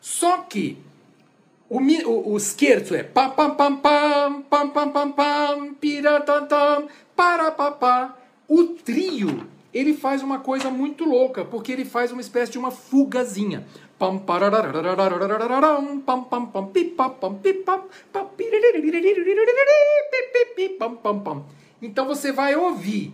Só 0.00 0.38
que 0.38 0.78
o, 1.70 1.78
o, 1.78 2.34
o 2.34 2.40
scherzo 2.40 2.94
é 2.94 3.02
pam 3.02 3.30
pam 3.30 3.54
pam 3.54 3.76
pam 3.76 4.42
pam 4.42 4.68
pam 4.70 4.90
pam 4.90 5.12
pam 5.12 5.74
piratam 5.74 6.88
para 7.14 7.50
papá. 7.50 8.16
O 8.48 8.64
trio 8.64 9.46
ele 9.72 9.92
faz 9.92 10.22
uma 10.22 10.38
coisa 10.38 10.70
muito 10.70 11.04
louca, 11.04 11.44
porque 11.44 11.70
ele 11.70 11.84
faz 11.84 12.10
uma 12.10 12.22
espécie 12.22 12.52
de 12.52 12.58
uma 12.58 12.70
fugazinha. 12.70 13.66
Pam 13.98 14.18
pam 14.18 14.38
pam 14.50 14.70
pam 16.06 16.46
pam 20.78 20.96
pam 20.96 21.20
pam 21.20 21.44
Então 21.82 22.06
você 22.06 22.32
vai 22.32 22.56
ouvir 22.56 23.12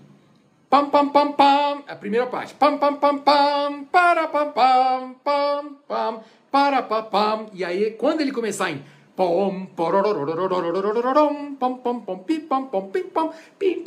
pam 0.74 0.90
pam 0.90 1.08
pam 1.08 1.32
pam, 1.32 1.84
a 1.87 1.94
primeira 1.94 2.26
parte. 2.26 2.52
Pam 2.54 2.78
pam 2.78 2.96
pam 2.96 3.18
pam 3.18 3.84
para 3.84 4.26
pam 4.26 4.50
pam 4.50 5.14
pam 5.22 5.76
pam 5.87 6.20
para 6.50 6.82
pam 6.82 7.46
e 7.52 7.64
aí 7.64 7.92
quando 7.92 8.22
ele 8.22 8.32
começar 8.32 8.72
em 8.72 8.82
pom 9.14 9.66
pom 9.66 9.94
pom 11.60 11.78
pom 11.78 12.00
pom 12.00 12.18
pim 12.18 12.40
pom 12.40 12.64
pom 12.66 12.88
pim 12.88 13.04
pom 13.04 13.32
pim 13.56 13.84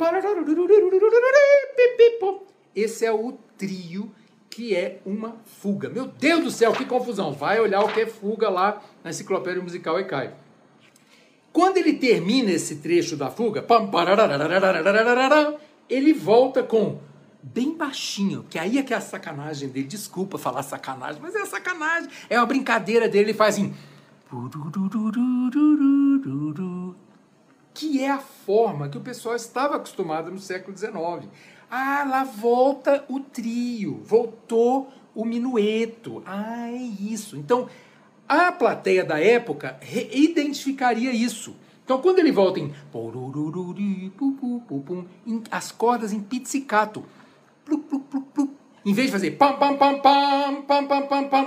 esse 2.74 3.04
é 3.04 3.12
o 3.12 3.32
trio 3.58 4.10
que 4.48 4.74
é 4.74 5.00
uma 5.04 5.36
fuga. 5.44 5.90
Meu 5.90 6.06
Deus 6.06 6.42
do 6.42 6.50
céu, 6.50 6.72
que 6.72 6.86
confusão! 6.86 7.32
Vai 7.32 7.60
olhar 7.60 7.82
o 7.84 7.92
que 7.92 8.00
é 8.00 8.06
fuga 8.06 8.48
lá 8.48 8.82
na 9.04 9.10
enciclopédia 9.10 9.62
musical 9.62 10.00
ECAI. 10.00 10.32
Quando 11.52 11.76
ele 11.76 11.94
termina 11.94 12.50
esse 12.50 12.76
trecho 12.76 13.16
da 13.16 13.30
fuga, 13.30 13.62
ele 15.88 16.12
volta 16.12 16.62
com 16.62 16.98
bem 17.42 17.76
baixinho, 17.76 18.44
que 18.48 18.58
aí 18.58 18.78
é 18.78 18.82
que 18.82 18.92
é 18.92 18.96
a 18.96 19.00
sacanagem 19.00 19.68
dele. 19.68 19.86
Desculpa 19.86 20.38
falar 20.38 20.62
sacanagem, 20.62 21.20
mas 21.20 21.34
é 21.34 21.44
sacanagem. 21.44 22.10
É 22.28 22.38
uma 22.38 22.46
brincadeira 22.46 23.08
dele. 23.08 23.30
Ele 23.30 23.34
faz 23.34 23.54
assim. 23.54 23.74
Que 27.72 28.02
é 28.02 28.10
a 28.10 28.18
forma 28.18 28.88
que 28.88 28.98
o 28.98 29.00
pessoal 29.00 29.36
estava 29.36 29.76
acostumado 29.76 30.30
no 30.30 30.38
século 30.38 30.76
XIX. 30.76 31.28
Ah, 31.70 32.04
lá 32.08 32.24
volta 32.24 33.04
o 33.08 33.20
trio, 33.20 34.00
voltou 34.04 34.92
o 35.14 35.24
minueto. 35.24 36.22
Ah, 36.26 36.68
é 36.68 36.76
isso. 36.76 37.36
Então, 37.36 37.68
a 38.28 38.52
plateia 38.52 39.04
da 39.04 39.18
época 39.18 39.78
identificaria 40.12 41.12
isso. 41.12 41.56
Então, 41.88 42.02
quando 42.02 42.18
ele 42.18 42.30
volta 42.30 42.60
em 42.60 42.70
as 45.50 45.72
cordas 45.72 46.12
em 46.12 46.20
pizzicato, 46.20 47.02
em 48.84 48.92
vez 48.92 49.06
de 49.06 49.12
fazer 49.12 49.38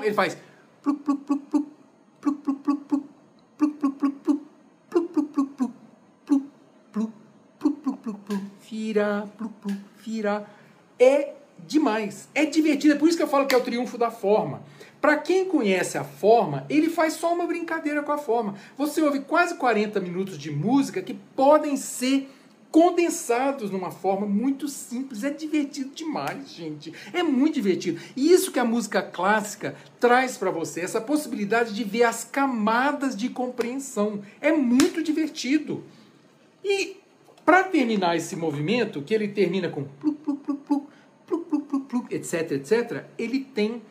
ele 0.04 0.16
faz 0.16 0.36
Fira, 8.62 9.32
vira. 10.04 10.48
É 10.98 11.36
demais. 11.68 12.28
É 12.34 12.46
divertido. 12.46 12.94
É 12.94 12.98
por 12.98 13.08
isso 13.08 13.18
que 13.18 13.24
eu 13.24 13.28
falo 13.28 13.46
que 13.46 13.56
é 13.56 13.58
o 13.58 13.64
triunfo 13.64 13.98
da 13.98 14.12
forma. 14.12 14.62
Para 15.00 15.18
quem 15.18 15.46
conhece 15.46 15.98
a 15.98 16.04
forma, 16.04 16.66
ele 16.70 16.88
faz 16.88 17.14
só 17.14 17.34
uma 17.34 17.48
brincadeira 17.48 18.04
com 18.04 18.12
a 18.12 18.18
forma. 18.18 18.56
Você 18.78 19.02
ouve 19.02 19.22
quase 19.22 19.56
40 19.56 20.00
minutos 20.00 20.38
de 20.38 20.52
música 20.52 21.02
que 21.02 21.16
podem 21.36 21.76
ser 21.76 22.30
condensados 22.72 23.70
numa 23.70 23.92
forma 23.92 24.26
muito 24.26 24.68
simples. 24.68 25.24
É 25.24 25.30
divertido 25.30 25.92
demais, 25.94 26.52
gente. 26.52 26.94
É 27.12 27.22
muito 27.22 27.56
divertido. 27.56 28.00
E 28.16 28.32
isso 28.32 28.52
que 28.52 28.60
a 28.60 28.66
música 28.66 29.02
clássica 29.02 29.76
traz 30.00 30.38
para 30.38 30.50
você, 30.50 30.82
essa 30.82 31.02
possibilidade 31.02 31.74
de 31.74 31.84
ver 31.84 32.04
as 32.04 32.24
camadas 32.24 33.16
de 33.16 33.28
compreensão. 33.28 34.22
É 34.40 34.52
muito 34.52 35.04
divertido. 35.04 35.84
E 36.64 36.98
para 37.44 37.64
terminar 37.64 38.16
esse 38.16 38.36
movimento, 38.36 39.02
que 39.02 39.14
ele 39.14 39.28
termina 39.28 39.68
com 39.68 39.84
pluk, 39.84 40.20
pluk, 40.24 40.44
pluk, 40.44 40.62
pluk, 40.64 40.88
etc, 42.10 42.52
etc, 42.52 43.04
ele 43.18 43.40
tem, 43.40 43.82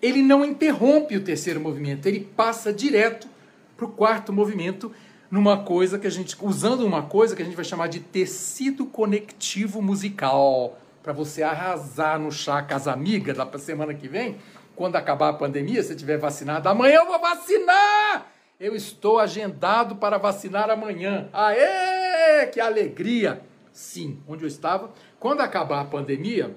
ele 0.00 0.22
não 0.22 0.44
interrompe 0.44 1.16
o 1.16 1.24
terceiro 1.24 1.60
movimento, 1.60 2.06
ele 2.06 2.20
passa 2.20 2.72
direto 2.72 3.28
para 3.76 3.86
o 3.86 3.88
quarto 3.88 4.32
movimento, 4.32 4.92
numa 5.30 5.58
coisa 5.62 5.98
que 5.98 6.06
a 6.06 6.10
gente, 6.10 6.36
usando 6.40 6.84
uma 6.84 7.02
coisa 7.02 7.36
que 7.36 7.42
a 7.42 7.44
gente 7.44 7.54
vai 7.54 7.64
chamar 7.64 7.88
de 7.88 8.00
tecido 8.00 8.84
conectivo 8.84 9.80
musical, 9.80 10.78
para 11.02 11.12
você 11.12 11.42
arrasar 11.42 12.18
no 12.18 12.30
chá 12.30 12.62
com 12.62 12.74
as 12.74 12.86
amigas 12.86 13.36
lá 13.36 13.46
para 13.46 13.58
semana 13.58 13.94
que 13.94 14.06
vem, 14.06 14.36
quando 14.76 14.96
acabar 14.96 15.28
a 15.28 15.32
pandemia, 15.32 15.82
se 15.82 15.94
tiver 15.94 16.18
vacinado, 16.18 16.68
amanhã 16.68 16.96
eu 16.96 17.06
vou 17.06 17.20
vacinar! 17.20 18.26
Eu 18.58 18.76
estou 18.76 19.18
agendado 19.18 19.96
para 19.96 20.18
vacinar 20.18 20.68
amanhã. 20.68 21.28
Aê! 21.32 22.46
Que 22.46 22.60
alegria! 22.60 23.40
Sim, 23.72 24.18
onde 24.28 24.44
eu 24.44 24.48
estava. 24.48 24.92
Quando 25.18 25.40
acabar 25.40 25.80
a 25.80 25.84
pandemia, 25.84 26.54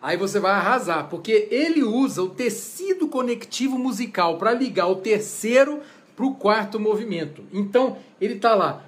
aí 0.00 0.16
você 0.16 0.38
vai 0.38 0.52
arrasar, 0.52 1.08
porque 1.08 1.48
ele 1.50 1.82
usa 1.82 2.22
o 2.22 2.28
tecido 2.28 3.08
conectivo 3.08 3.78
musical 3.78 4.38
para 4.38 4.52
ligar 4.52 4.86
o 4.86 4.96
terceiro 4.96 5.80
para 6.14 6.26
o 6.26 6.34
quarto 6.34 6.80
movimento. 6.80 7.44
Então, 7.52 7.98
ele 8.20 8.34
está 8.34 8.54
lá, 8.54 8.84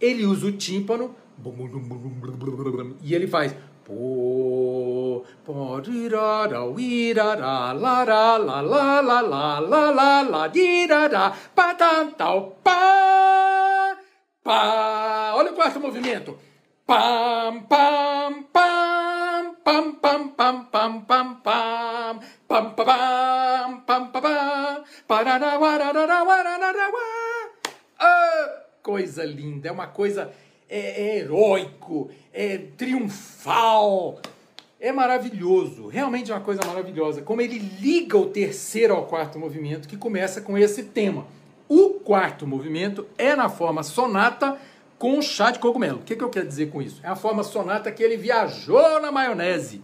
ele 0.00 0.24
usa 0.24 0.46
o 0.46 0.52
tímpano 0.52 1.14
e 3.02 3.14
ele 3.14 3.26
faz 3.26 3.54
Olha 15.34 15.52
o 15.52 15.54
quarto 15.54 15.78
movimento. 15.80 16.36
Pam, 16.86 17.64
pam, 17.68 18.44
pam, 18.52 19.56
pam, 19.64 19.94
pam, 19.94 20.28
pam, 20.28 20.64
pam, 20.64 21.00
pam, 21.00 21.34
pam, 21.42 22.14
pam, 22.46 22.70
pam, 22.76 23.80
pam, 23.80 24.10
pam, 24.12 24.84
ah, 27.98 28.62
coisa 28.84 29.24
linda, 29.24 29.66
é 29.66 29.72
uma 29.72 29.88
coisa 29.88 30.30
é, 30.68 30.78
é 30.78 31.18
heróico, 31.18 32.08
é 32.32 32.56
triunfal, 32.76 34.20
é 34.78 34.92
maravilhoso, 34.92 35.88
realmente 35.88 36.30
é 36.30 36.34
uma 36.36 36.40
coisa 36.40 36.64
maravilhosa. 36.64 37.20
Como 37.20 37.40
ele 37.40 37.58
liga 37.58 38.16
o 38.16 38.26
terceiro 38.26 38.94
ao 38.94 39.06
quarto 39.06 39.40
movimento, 39.40 39.88
que 39.88 39.96
começa 39.96 40.40
com 40.40 40.56
esse 40.56 40.84
tema. 40.84 41.26
O 41.68 41.94
quarto 41.94 42.46
movimento 42.46 43.08
é 43.18 43.34
na 43.34 43.48
forma 43.48 43.82
sonata 43.82 44.56
com 44.98 45.20
chá 45.20 45.50
de 45.50 45.58
cogumelo. 45.58 45.98
O 45.98 46.02
que, 46.02 46.16
que 46.16 46.24
eu 46.24 46.30
quero 46.30 46.46
dizer 46.46 46.70
com 46.70 46.80
isso? 46.80 47.00
É 47.02 47.08
a 47.08 47.16
forma 47.16 47.42
sonata 47.42 47.90
que 47.92 48.02
ele 48.02 48.16
viajou 48.16 49.00
na 49.00 49.12
maionese. 49.12 49.82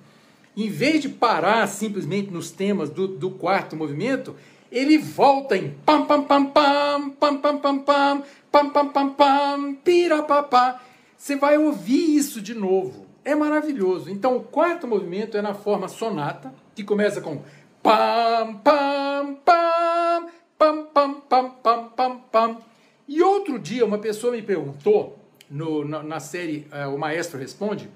Em 0.57 0.69
vez 0.69 1.01
de 1.01 1.09
parar 1.09 1.67
simplesmente 1.67 2.31
nos 2.31 2.51
temas 2.51 2.91
do, 2.91 3.09
do 3.09 3.31
quarto 3.31 3.75
movimento, 3.75 4.37
ele 4.71 4.99
volta 4.99 5.57
em 5.57 5.71
pam 5.85 6.05
pam 6.05 6.23
pam 6.23 6.47
pam 6.47 7.11
pam 7.11 7.37
pam 7.39 7.59
pam 7.59 7.79
pam 7.79 8.23
pam 8.51 8.71
pam 8.71 8.89
pam 8.89 9.09
pam 9.11 9.75
pirapapá. 9.83 10.81
Você 11.17 11.37
vai 11.37 11.57
ouvir 11.57 12.17
isso 12.17 12.41
de 12.41 12.55
novo. 12.55 13.07
É 13.25 13.35
maravilhoso. 13.35 14.11
Então, 14.11 14.37
o 14.37 14.43
quarto 14.43 14.87
movimento 14.87 15.37
é 15.37 15.43
na 15.43 15.55
forma 15.55 15.89
sonata, 15.89 16.53
que 16.75 16.83
começa 16.83 17.21
com 17.21 17.43
pam 17.83 18.55
pam 18.65 19.37
pam 19.45 20.27
pam 20.59 20.85
pam 20.87 21.15
pam 21.21 21.51
pam 21.51 21.89
pam 21.91 22.19
pam. 22.33 22.72
E 23.13 23.21
outro 23.21 23.59
dia 23.59 23.85
uma 23.85 23.99
pessoa 23.99 24.33
me 24.33 24.41
perguntou 24.41 25.19
no, 25.51 25.87
na, 25.87 26.03
na 26.03 26.19
série 26.19 26.67
uh, 26.73 26.95
O 26.95 26.99
Maestro 26.99 27.39
Responde, 27.39 27.91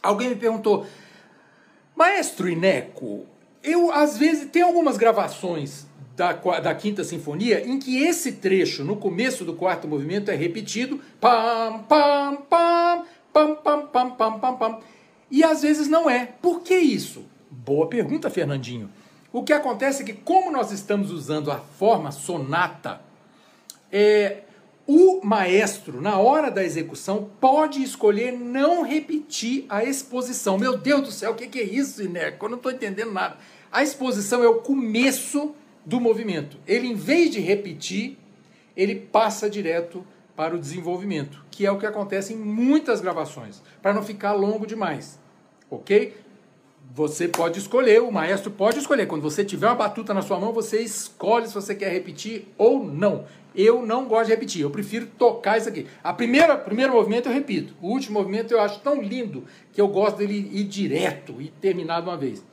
alguém 0.00 0.28
me 0.28 0.36
perguntou, 0.36 0.86
Maestro 1.96 2.48
Ineco, 2.48 3.26
eu 3.60 3.90
às 3.90 4.16
vezes 4.16 4.48
tem 4.52 4.62
algumas 4.62 4.96
gravações 4.96 5.84
da, 6.14 6.32
da 6.60 6.72
Quinta 6.76 7.02
Sinfonia, 7.02 7.66
em 7.66 7.76
que 7.76 8.04
esse 8.04 8.34
trecho, 8.34 8.84
no 8.84 8.94
começo 8.94 9.44
do 9.44 9.52
quarto 9.52 9.88
movimento, 9.88 10.30
é 10.30 10.36
repetido. 10.36 11.00
Pam, 11.20 11.82
pam, 11.88 12.36
pam, 12.48 13.04
pam, 13.32 13.54
pam, 13.56 13.86
pam, 13.86 14.10
pam, 14.12 14.38
pam, 14.38 14.56
pam. 14.56 14.78
E 15.28 15.42
às 15.42 15.62
vezes 15.62 15.88
não 15.88 16.08
é. 16.08 16.26
Por 16.40 16.60
que 16.60 16.76
isso? 16.76 17.24
Boa 17.50 17.88
pergunta, 17.88 18.30
Fernandinho. 18.30 18.88
O 19.32 19.42
que 19.42 19.52
acontece 19.52 20.02
é 20.02 20.06
que, 20.06 20.12
como 20.12 20.52
nós 20.52 20.70
estamos 20.70 21.10
usando 21.10 21.50
a 21.50 21.56
forma 21.56 22.12
sonata, 22.12 23.00
é, 23.90 24.42
o 24.86 25.20
maestro, 25.24 26.00
na 26.00 26.18
hora 26.18 26.50
da 26.50 26.64
execução, 26.64 27.30
pode 27.40 27.82
escolher 27.82 28.32
não 28.32 28.82
repetir 28.82 29.64
a 29.68 29.84
exposição. 29.84 30.58
Meu 30.58 30.76
Deus 30.76 31.02
do 31.02 31.12
céu, 31.12 31.32
o 31.32 31.34
que, 31.34 31.58
é 31.58 31.62
isso, 31.62 32.02
Ineco? 32.02 32.46
Eu 32.46 32.50
não 32.50 32.56
estou 32.56 32.72
entendendo 32.72 33.12
nada. 33.12 33.36
A 33.70 33.82
exposição 33.82 34.42
é 34.42 34.48
o 34.48 34.56
começo 34.56 35.54
do 35.86 36.00
movimento. 36.00 36.58
Ele, 36.66 36.88
em 36.88 36.94
vez 36.94 37.30
de 37.30 37.40
repetir, 37.40 38.18
ele 38.76 38.96
passa 38.96 39.48
direto 39.48 40.04
para 40.34 40.54
o 40.54 40.58
desenvolvimento, 40.58 41.44
que 41.50 41.64
é 41.64 41.70
o 41.70 41.78
que 41.78 41.86
acontece 41.86 42.32
em 42.32 42.36
muitas 42.36 43.00
gravações, 43.00 43.62
para 43.80 43.92
não 43.92 44.02
ficar 44.02 44.32
longo 44.32 44.66
demais. 44.66 45.18
Ok? 45.70 46.14
Você 46.94 47.26
pode 47.26 47.58
escolher, 47.58 48.02
o 48.02 48.12
maestro 48.12 48.50
pode 48.50 48.78
escolher. 48.78 49.06
Quando 49.06 49.22
você 49.22 49.42
tiver 49.42 49.66
uma 49.66 49.74
batuta 49.74 50.12
na 50.12 50.20
sua 50.20 50.38
mão, 50.38 50.52
você 50.52 50.82
escolhe 50.82 51.48
se 51.48 51.54
você 51.54 51.74
quer 51.74 51.90
repetir 51.90 52.48
ou 52.58 52.84
não. 52.84 53.24
Eu 53.54 53.86
não 53.86 54.04
gosto 54.04 54.26
de 54.26 54.32
repetir, 54.32 54.60
eu 54.60 54.70
prefiro 54.70 55.06
tocar 55.06 55.56
isso 55.56 55.70
aqui. 55.70 55.86
A 56.04 56.12
primeira, 56.12 56.54
primeiro 56.56 56.92
movimento 56.92 57.30
eu 57.30 57.32
repito, 57.32 57.74
o 57.80 57.88
último 57.88 58.18
movimento 58.18 58.52
eu 58.52 58.60
acho 58.60 58.80
tão 58.80 59.00
lindo 59.00 59.44
que 59.72 59.80
eu 59.80 59.88
gosto 59.88 60.18
dele 60.18 60.50
ir 60.52 60.64
direto 60.64 61.40
e 61.40 61.48
terminar 61.48 62.02
de 62.02 62.08
uma 62.08 62.16
vez. 62.16 62.44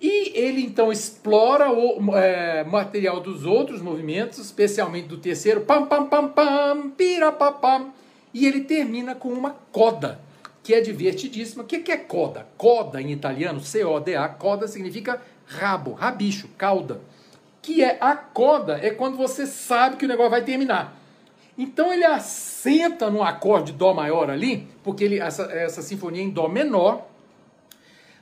E 0.00 0.38
ele 0.38 0.64
então 0.64 0.92
explora 0.92 1.72
o 1.72 2.16
é, 2.16 2.62
material 2.62 3.20
dos 3.20 3.44
outros 3.44 3.82
movimentos, 3.82 4.38
especialmente 4.38 5.08
do 5.08 5.18
terceiro, 5.18 5.62
pam 5.62 5.86
pam 5.86 6.06
pam 6.06 6.28
pam, 6.28 6.90
pirapapam, 6.90 7.92
e 8.32 8.46
ele 8.46 8.60
termina 8.60 9.14
com 9.16 9.30
uma 9.30 9.50
coda, 9.72 10.20
que 10.64 10.72
é 10.72 10.80
divertidíssima. 10.80 11.62
O 11.62 11.66
que 11.66 11.92
é 11.92 11.96
coda? 11.96 12.48
Coda 12.56 13.00
em 13.00 13.12
italiano, 13.12 13.60
C-O-D-A, 13.60 14.28
coda 14.30 14.66
significa 14.66 15.20
rabo, 15.46 15.92
rabicho, 15.92 16.48
cauda. 16.56 17.02
Que 17.60 17.84
é 17.84 17.98
a 18.00 18.16
coda, 18.16 18.80
é 18.82 18.90
quando 18.90 19.16
você 19.16 19.46
sabe 19.46 19.96
que 19.96 20.06
o 20.06 20.08
negócio 20.08 20.30
vai 20.30 20.42
terminar. 20.42 20.98
Então 21.56 21.92
ele 21.92 22.04
assenta 22.04 23.10
no 23.10 23.22
acorde 23.22 23.72
Dó 23.72 23.94
maior 23.94 24.30
ali, 24.30 24.66
porque 24.82 25.04
ele, 25.04 25.20
essa, 25.20 25.44
essa 25.44 25.82
sinfonia 25.82 26.22
é 26.22 26.24
em 26.24 26.30
Dó 26.30 26.48
menor, 26.48 27.06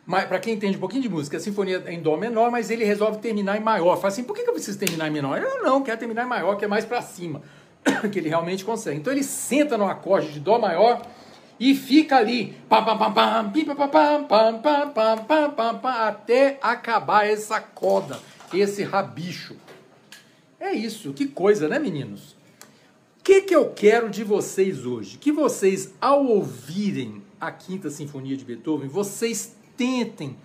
para 0.04 0.40
quem 0.40 0.54
entende 0.54 0.76
um 0.76 0.80
pouquinho 0.80 1.02
de 1.02 1.08
música, 1.08 1.36
a 1.36 1.40
sinfonia 1.40 1.80
é 1.86 1.92
em 1.92 2.02
dó 2.02 2.16
menor, 2.16 2.50
mas 2.50 2.70
ele 2.70 2.84
resolve 2.84 3.18
terminar 3.18 3.56
em 3.56 3.60
maior. 3.60 3.94
Fala 3.96 4.08
assim, 4.08 4.24
por 4.24 4.34
que, 4.34 4.42
eu 4.42 4.52
preciso 4.52 4.76
terminar 4.76 5.06
em 5.06 5.12
menor? 5.12 5.40
Eu 5.40 5.62
não, 5.62 5.80
quero 5.80 5.96
terminar 5.96 6.24
em 6.24 6.28
maior, 6.28 6.56
que 6.56 6.64
é 6.64 6.68
mais 6.68 6.84
para 6.84 7.00
cima, 7.00 7.40
que 8.10 8.18
ele 8.18 8.28
realmente 8.28 8.64
consegue. 8.64 8.98
Então 8.98 9.12
ele 9.12 9.22
senta 9.22 9.78
no 9.78 9.86
acorde 9.86 10.32
de 10.32 10.40
dó 10.40 10.58
maior 10.58 11.02
e 11.58 11.74
fica 11.74 12.16
ali, 12.16 12.54
até 16.08 16.58
acabar 16.60 17.26
essa 17.26 17.60
coda, 17.60 18.18
esse 18.52 18.82
rabicho. 18.82 19.56
É 20.58 20.72
isso, 20.72 21.12
que 21.12 21.26
coisa, 21.26 21.68
né, 21.68 21.78
meninos? 21.78 22.36
O 23.20 23.24
que, 23.24 23.42
que 23.42 23.54
eu 23.54 23.70
quero 23.70 24.10
de 24.10 24.24
vocês 24.24 24.84
hoje? 24.84 25.16
Que 25.16 25.30
vocês, 25.30 25.94
ao 26.00 26.24
ouvirem 26.26 27.22
a 27.40 27.52
Quinta 27.52 27.90
Sinfonia 27.90 28.36
de 28.36 28.44
Beethoven, 28.44 28.88
vocês 28.88 29.56
tentem 29.76 30.36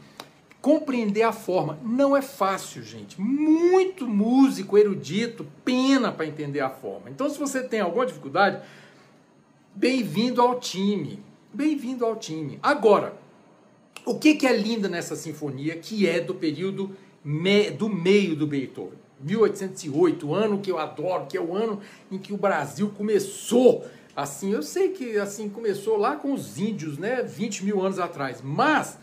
compreender 0.62 1.24
a 1.24 1.32
forma. 1.32 1.80
Não 1.84 2.16
é 2.16 2.22
fácil, 2.22 2.84
gente. 2.84 3.20
Muito 3.22 4.08
músico 4.08 4.78
erudito 4.78 5.46
pena 5.64 6.12
para 6.12 6.26
entender 6.26 6.60
a 6.60 6.70
forma. 6.70 7.10
Então, 7.10 7.30
se 7.30 7.40
você 7.40 7.64
tem 7.64 7.80
alguma 7.80 8.06
dificuldade, 8.06 8.62
bem-vindo 9.78 10.42
ao 10.42 10.60
time. 10.60 11.24
Bem-vindo 11.54 12.04
ao 12.04 12.16
time. 12.16 12.58
Agora, 12.64 13.14
o 14.04 14.18
que, 14.18 14.34
que 14.34 14.48
é 14.48 14.58
lindo 14.58 14.90
nessa 14.90 15.16
sinfonia, 15.16 15.76
que 15.78 16.08
é 16.08 16.20
do 16.20 16.34
período 16.34 16.96
me, 17.24 17.70
do 17.70 17.88
meio 17.88 18.36
do 18.36 18.48
Beethoven? 18.48 18.98
1808, 19.20 20.28
o 20.28 20.34
ano 20.34 20.60
que 20.60 20.72
eu 20.72 20.80
adoro, 20.80 21.28
que 21.28 21.38
é 21.38 21.42
o 21.42 21.56
ano 21.56 21.80
em 22.12 22.18
que 22.18 22.34
o 22.34 22.38
Brasil 22.38 22.90
começou. 22.98 23.86
Assim, 24.16 24.52
eu 24.52 24.64
sei 24.64 24.90
que 24.90 25.16
assim 25.18 25.48
começou 25.48 25.96
lá 25.96 26.16
com 26.16 26.34
os 26.34 26.58
índios, 26.58 26.98
né? 26.98 27.22
20 27.22 27.64
mil 27.64 27.80
anos 27.80 28.00
atrás. 28.00 28.42
Mas 28.44 28.98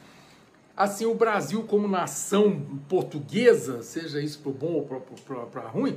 assim 0.77 1.07
o 1.07 1.15
Brasil 1.15 1.63
como 1.63 1.87
nação 1.87 2.61
portuguesa, 2.89 3.81
seja 3.83 4.21
isso 4.21 4.41
para 4.41 4.51
bom 4.51 4.73
ou 4.73 5.47
para 5.47 5.69
ruim, 5.69 5.97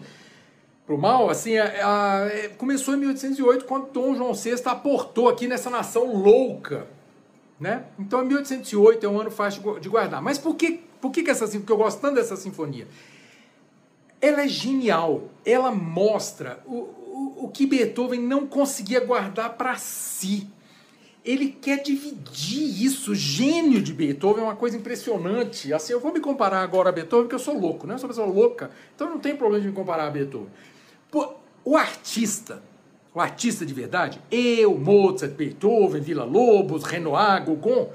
para 0.87 0.95
o 0.95 0.97
mal, 0.97 1.29
assim, 1.29 1.57
a, 1.57 1.65
a, 1.65 2.27
é, 2.27 2.47
começou 2.47 2.93
em 2.93 2.97
1808 2.99 3.65
quando 3.65 3.91
Dom 3.91 4.15
João 4.15 4.33
VI 4.33 4.55
aportou 4.63 5.27
aqui 5.27 5.45
nessa 5.45 5.69
nação 5.69 6.15
louca, 6.15 6.87
né? 7.59 7.83
Então 7.99 8.23
1808 8.23 9.05
é 9.05 9.09
um 9.09 9.19
ano 9.19 9.29
fácil 9.29 9.81
de 9.81 9.89
guardar. 9.89 10.21
Mas 10.21 10.37
por 10.37 10.55
que, 10.55 10.79
por 11.01 11.11
que, 11.11 11.23
que 11.23 11.29
essa 11.29 11.45
porque 11.45 11.73
eu 11.73 11.77
gosto 11.77 11.99
tanto 11.99 12.15
dessa 12.15 12.37
sinfonia? 12.37 12.87
Ela 14.21 14.43
é 14.43 14.47
genial, 14.47 15.23
ela 15.45 15.71
mostra 15.71 16.63
o, 16.65 16.75
o, 16.75 17.33
o 17.43 17.47
que 17.49 17.65
Beethoven 17.65 18.21
não 18.21 18.47
conseguia 18.47 19.01
guardar 19.01 19.57
para 19.57 19.75
si 19.75 20.47
ele 21.25 21.49
quer 21.49 21.83
dividir 21.83 22.85
isso. 22.85 23.11
O 23.11 23.15
gênio 23.15 23.81
de 23.81 23.91
Beethoven 23.91 24.41
é 24.41 24.47
uma 24.47 24.55
coisa 24.55 24.77
impressionante. 24.77 25.73
Assim, 25.73 25.91
eu 25.91 25.99
vou 25.99 26.13
me 26.13 26.21
comparar 26.21 26.61
agora 26.61 26.87
a 26.87 26.91
Beethoven, 26.93 27.23
porque 27.23 27.35
eu 27.35 27.39
sou 27.39 27.59
louco, 27.59 27.85
né? 27.85 27.95
Eu 27.95 27.97
sou 27.97 28.07
uma 28.07 28.15
pessoa 28.15 28.27
louca, 28.33 28.71
então 28.95 29.09
não 29.09 29.19
tem 29.19 29.35
problema 29.35 29.61
de 29.61 29.67
me 29.67 29.73
comparar 29.73 30.07
a 30.07 30.09
Beethoven. 30.09 30.47
O 31.11 31.75
artista, 31.75 32.63
o 33.13 33.19
artista 33.19 33.65
de 33.65 33.73
verdade, 33.73 34.21
eu, 34.31 34.77
Mozart, 34.77 35.33
Beethoven, 35.33 36.01
Villa 36.01 36.23
Lobos, 36.23 36.83
Renoir, 36.83 37.45
Gauguin, 37.45 37.87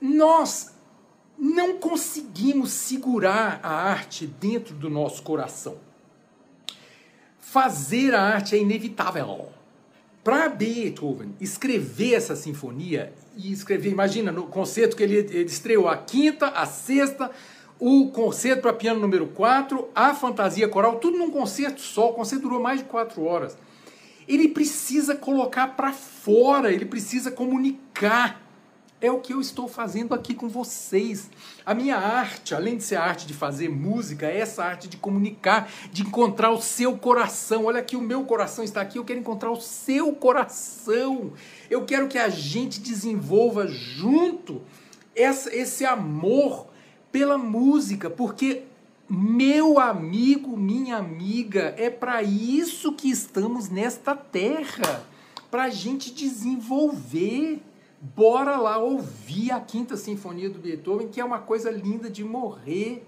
nós 0.00 0.74
não 1.38 1.78
conseguimos 1.78 2.70
segurar 2.70 3.60
a 3.62 3.70
arte 3.70 4.26
dentro 4.26 4.74
do 4.74 4.90
nosso 4.90 5.22
coração. 5.22 5.78
Fazer 7.38 8.14
a 8.14 8.22
arte 8.22 8.54
é 8.54 8.58
inevitável. 8.58 9.48
Para 10.22 10.48
Beethoven 10.48 11.34
escrever 11.40 12.14
essa 12.14 12.36
sinfonia 12.36 13.12
e 13.36 13.50
escrever, 13.50 13.90
imagina, 13.90 14.30
no 14.30 14.46
concerto 14.46 14.96
que 14.96 15.02
ele, 15.02 15.16
ele 15.16 15.44
estreou 15.44 15.88
a 15.88 15.96
quinta, 15.96 16.48
a 16.48 16.66
sexta, 16.66 17.30
o 17.80 18.08
concerto 18.10 18.60
para 18.60 18.74
piano 18.74 19.00
número 19.00 19.26
4, 19.28 19.88
a 19.94 20.14
fantasia 20.14 20.68
coral, 20.68 20.96
tudo 20.96 21.16
num 21.16 21.30
concerto 21.30 21.80
só. 21.80 22.10
O 22.10 22.12
concerto 22.12 22.42
durou 22.42 22.60
mais 22.60 22.80
de 22.80 22.84
quatro 22.84 23.24
horas. 23.24 23.56
Ele 24.28 24.48
precisa 24.48 25.16
colocar 25.16 25.68
para 25.68 25.92
fora, 25.92 26.70
ele 26.70 26.84
precisa 26.84 27.30
comunicar. 27.30 28.46
É 29.00 29.10
o 29.10 29.18
que 29.18 29.32
eu 29.32 29.40
estou 29.40 29.66
fazendo 29.66 30.14
aqui 30.14 30.34
com 30.34 30.46
vocês. 30.46 31.30
A 31.64 31.72
minha 31.72 31.96
arte, 31.96 32.54
além 32.54 32.76
de 32.76 32.84
ser 32.84 32.96
a 32.96 33.02
arte 33.02 33.26
de 33.26 33.32
fazer 33.32 33.70
música, 33.70 34.26
é 34.26 34.38
essa 34.38 34.62
arte 34.62 34.86
de 34.86 34.98
comunicar, 34.98 35.70
de 35.90 36.02
encontrar 36.02 36.50
o 36.50 36.60
seu 36.60 36.98
coração. 36.98 37.64
Olha 37.64 37.80
aqui, 37.80 37.96
o 37.96 38.02
meu 38.02 38.24
coração 38.24 38.62
está 38.62 38.82
aqui, 38.82 38.98
eu 38.98 39.04
quero 39.06 39.18
encontrar 39.18 39.50
o 39.50 39.58
seu 39.58 40.12
coração. 40.12 41.32
Eu 41.70 41.86
quero 41.86 42.08
que 42.08 42.18
a 42.18 42.28
gente 42.28 42.78
desenvolva 42.78 43.66
junto 43.66 44.60
essa, 45.16 45.54
esse 45.56 45.86
amor 45.86 46.69
pela 47.10 47.36
música, 47.38 48.08
porque 48.08 48.64
meu 49.08 49.78
amigo, 49.78 50.56
minha 50.56 50.96
amiga, 50.96 51.74
é 51.76 51.90
para 51.90 52.22
isso 52.22 52.92
que 52.92 53.10
estamos 53.10 53.68
nesta 53.68 54.14
terra, 54.14 55.04
para 55.50 55.64
a 55.64 55.70
gente 55.70 56.12
desenvolver 56.12 57.60
Bora 58.00 58.56
lá 58.56 58.78
ouvir 58.78 59.50
a 59.50 59.60
Quinta 59.60 59.94
Sinfonia 59.94 60.48
do 60.48 60.58
Beethoven, 60.58 61.08
que 61.08 61.20
é 61.20 61.24
uma 61.24 61.38
coisa 61.38 61.70
linda 61.70 62.08
de 62.08 62.24
morrer. 62.24 63.04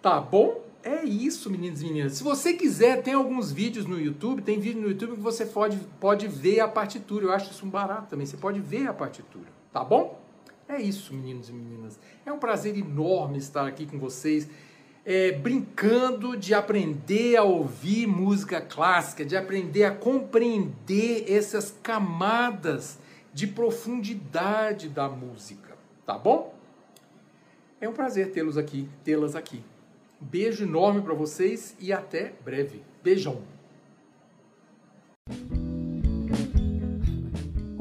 Tá 0.00 0.18
bom? 0.18 0.64
É 0.82 1.04
isso, 1.04 1.50
meninos 1.50 1.82
e 1.82 1.84
meninas. 1.84 2.14
Se 2.14 2.24
você 2.24 2.54
quiser, 2.54 3.02
tem 3.02 3.12
alguns 3.12 3.52
vídeos 3.52 3.84
no 3.84 4.00
YouTube, 4.00 4.40
tem 4.40 4.58
vídeo 4.58 4.80
no 4.80 4.88
YouTube 4.88 5.16
que 5.16 5.20
você 5.20 5.44
pode, 5.44 5.76
pode 6.00 6.26
ver 6.26 6.60
a 6.60 6.68
partitura. 6.68 7.26
Eu 7.26 7.32
acho 7.32 7.50
isso 7.50 7.66
um 7.66 7.68
barato 7.68 8.08
também. 8.08 8.24
Você 8.24 8.38
pode 8.38 8.60
ver 8.60 8.86
a 8.86 8.94
partitura, 8.94 9.48
tá 9.70 9.84
bom? 9.84 10.18
É 10.68 10.80
isso, 10.80 11.14
meninos 11.14 11.48
e 11.48 11.52
meninas. 11.52 11.98
É 12.26 12.32
um 12.32 12.38
prazer 12.38 12.76
enorme 12.76 13.38
estar 13.38 13.66
aqui 13.66 13.86
com 13.86 13.98
vocês, 13.98 14.48
é, 15.04 15.32
brincando 15.32 16.36
de 16.36 16.52
aprender 16.52 17.36
a 17.36 17.42
ouvir 17.42 18.06
música 18.06 18.60
clássica, 18.60 19.24
de 19.24 19.34
aprender 19.34 19.84
a 19.84 19.94
compreender 19.94 21.24
essas 21.26 21.74
camadas 21.82 22.98
de 23.32 23.46
profundidade 23.46 24.88
da 24.88 25.08
música, 25.08 25.76
tá 26.04 26.18
bom? 26.18 26.54
É 27.80 27.88
um 27.88 27.92
prazer 27.92 28.32
tê-los 28.32 28.58
aqui, 28.58 28.88
tê-las 29.04 29.34
aqui. 29.34 29.62
beijo 30.20 30.64
enorme 30.64 31.00
para 31.00 31.14
vocês 31.14 31.76
e 31.78 31.92
até 31.92 32.34
breve. 32.44 32.82
Beijão. 33.02 33.40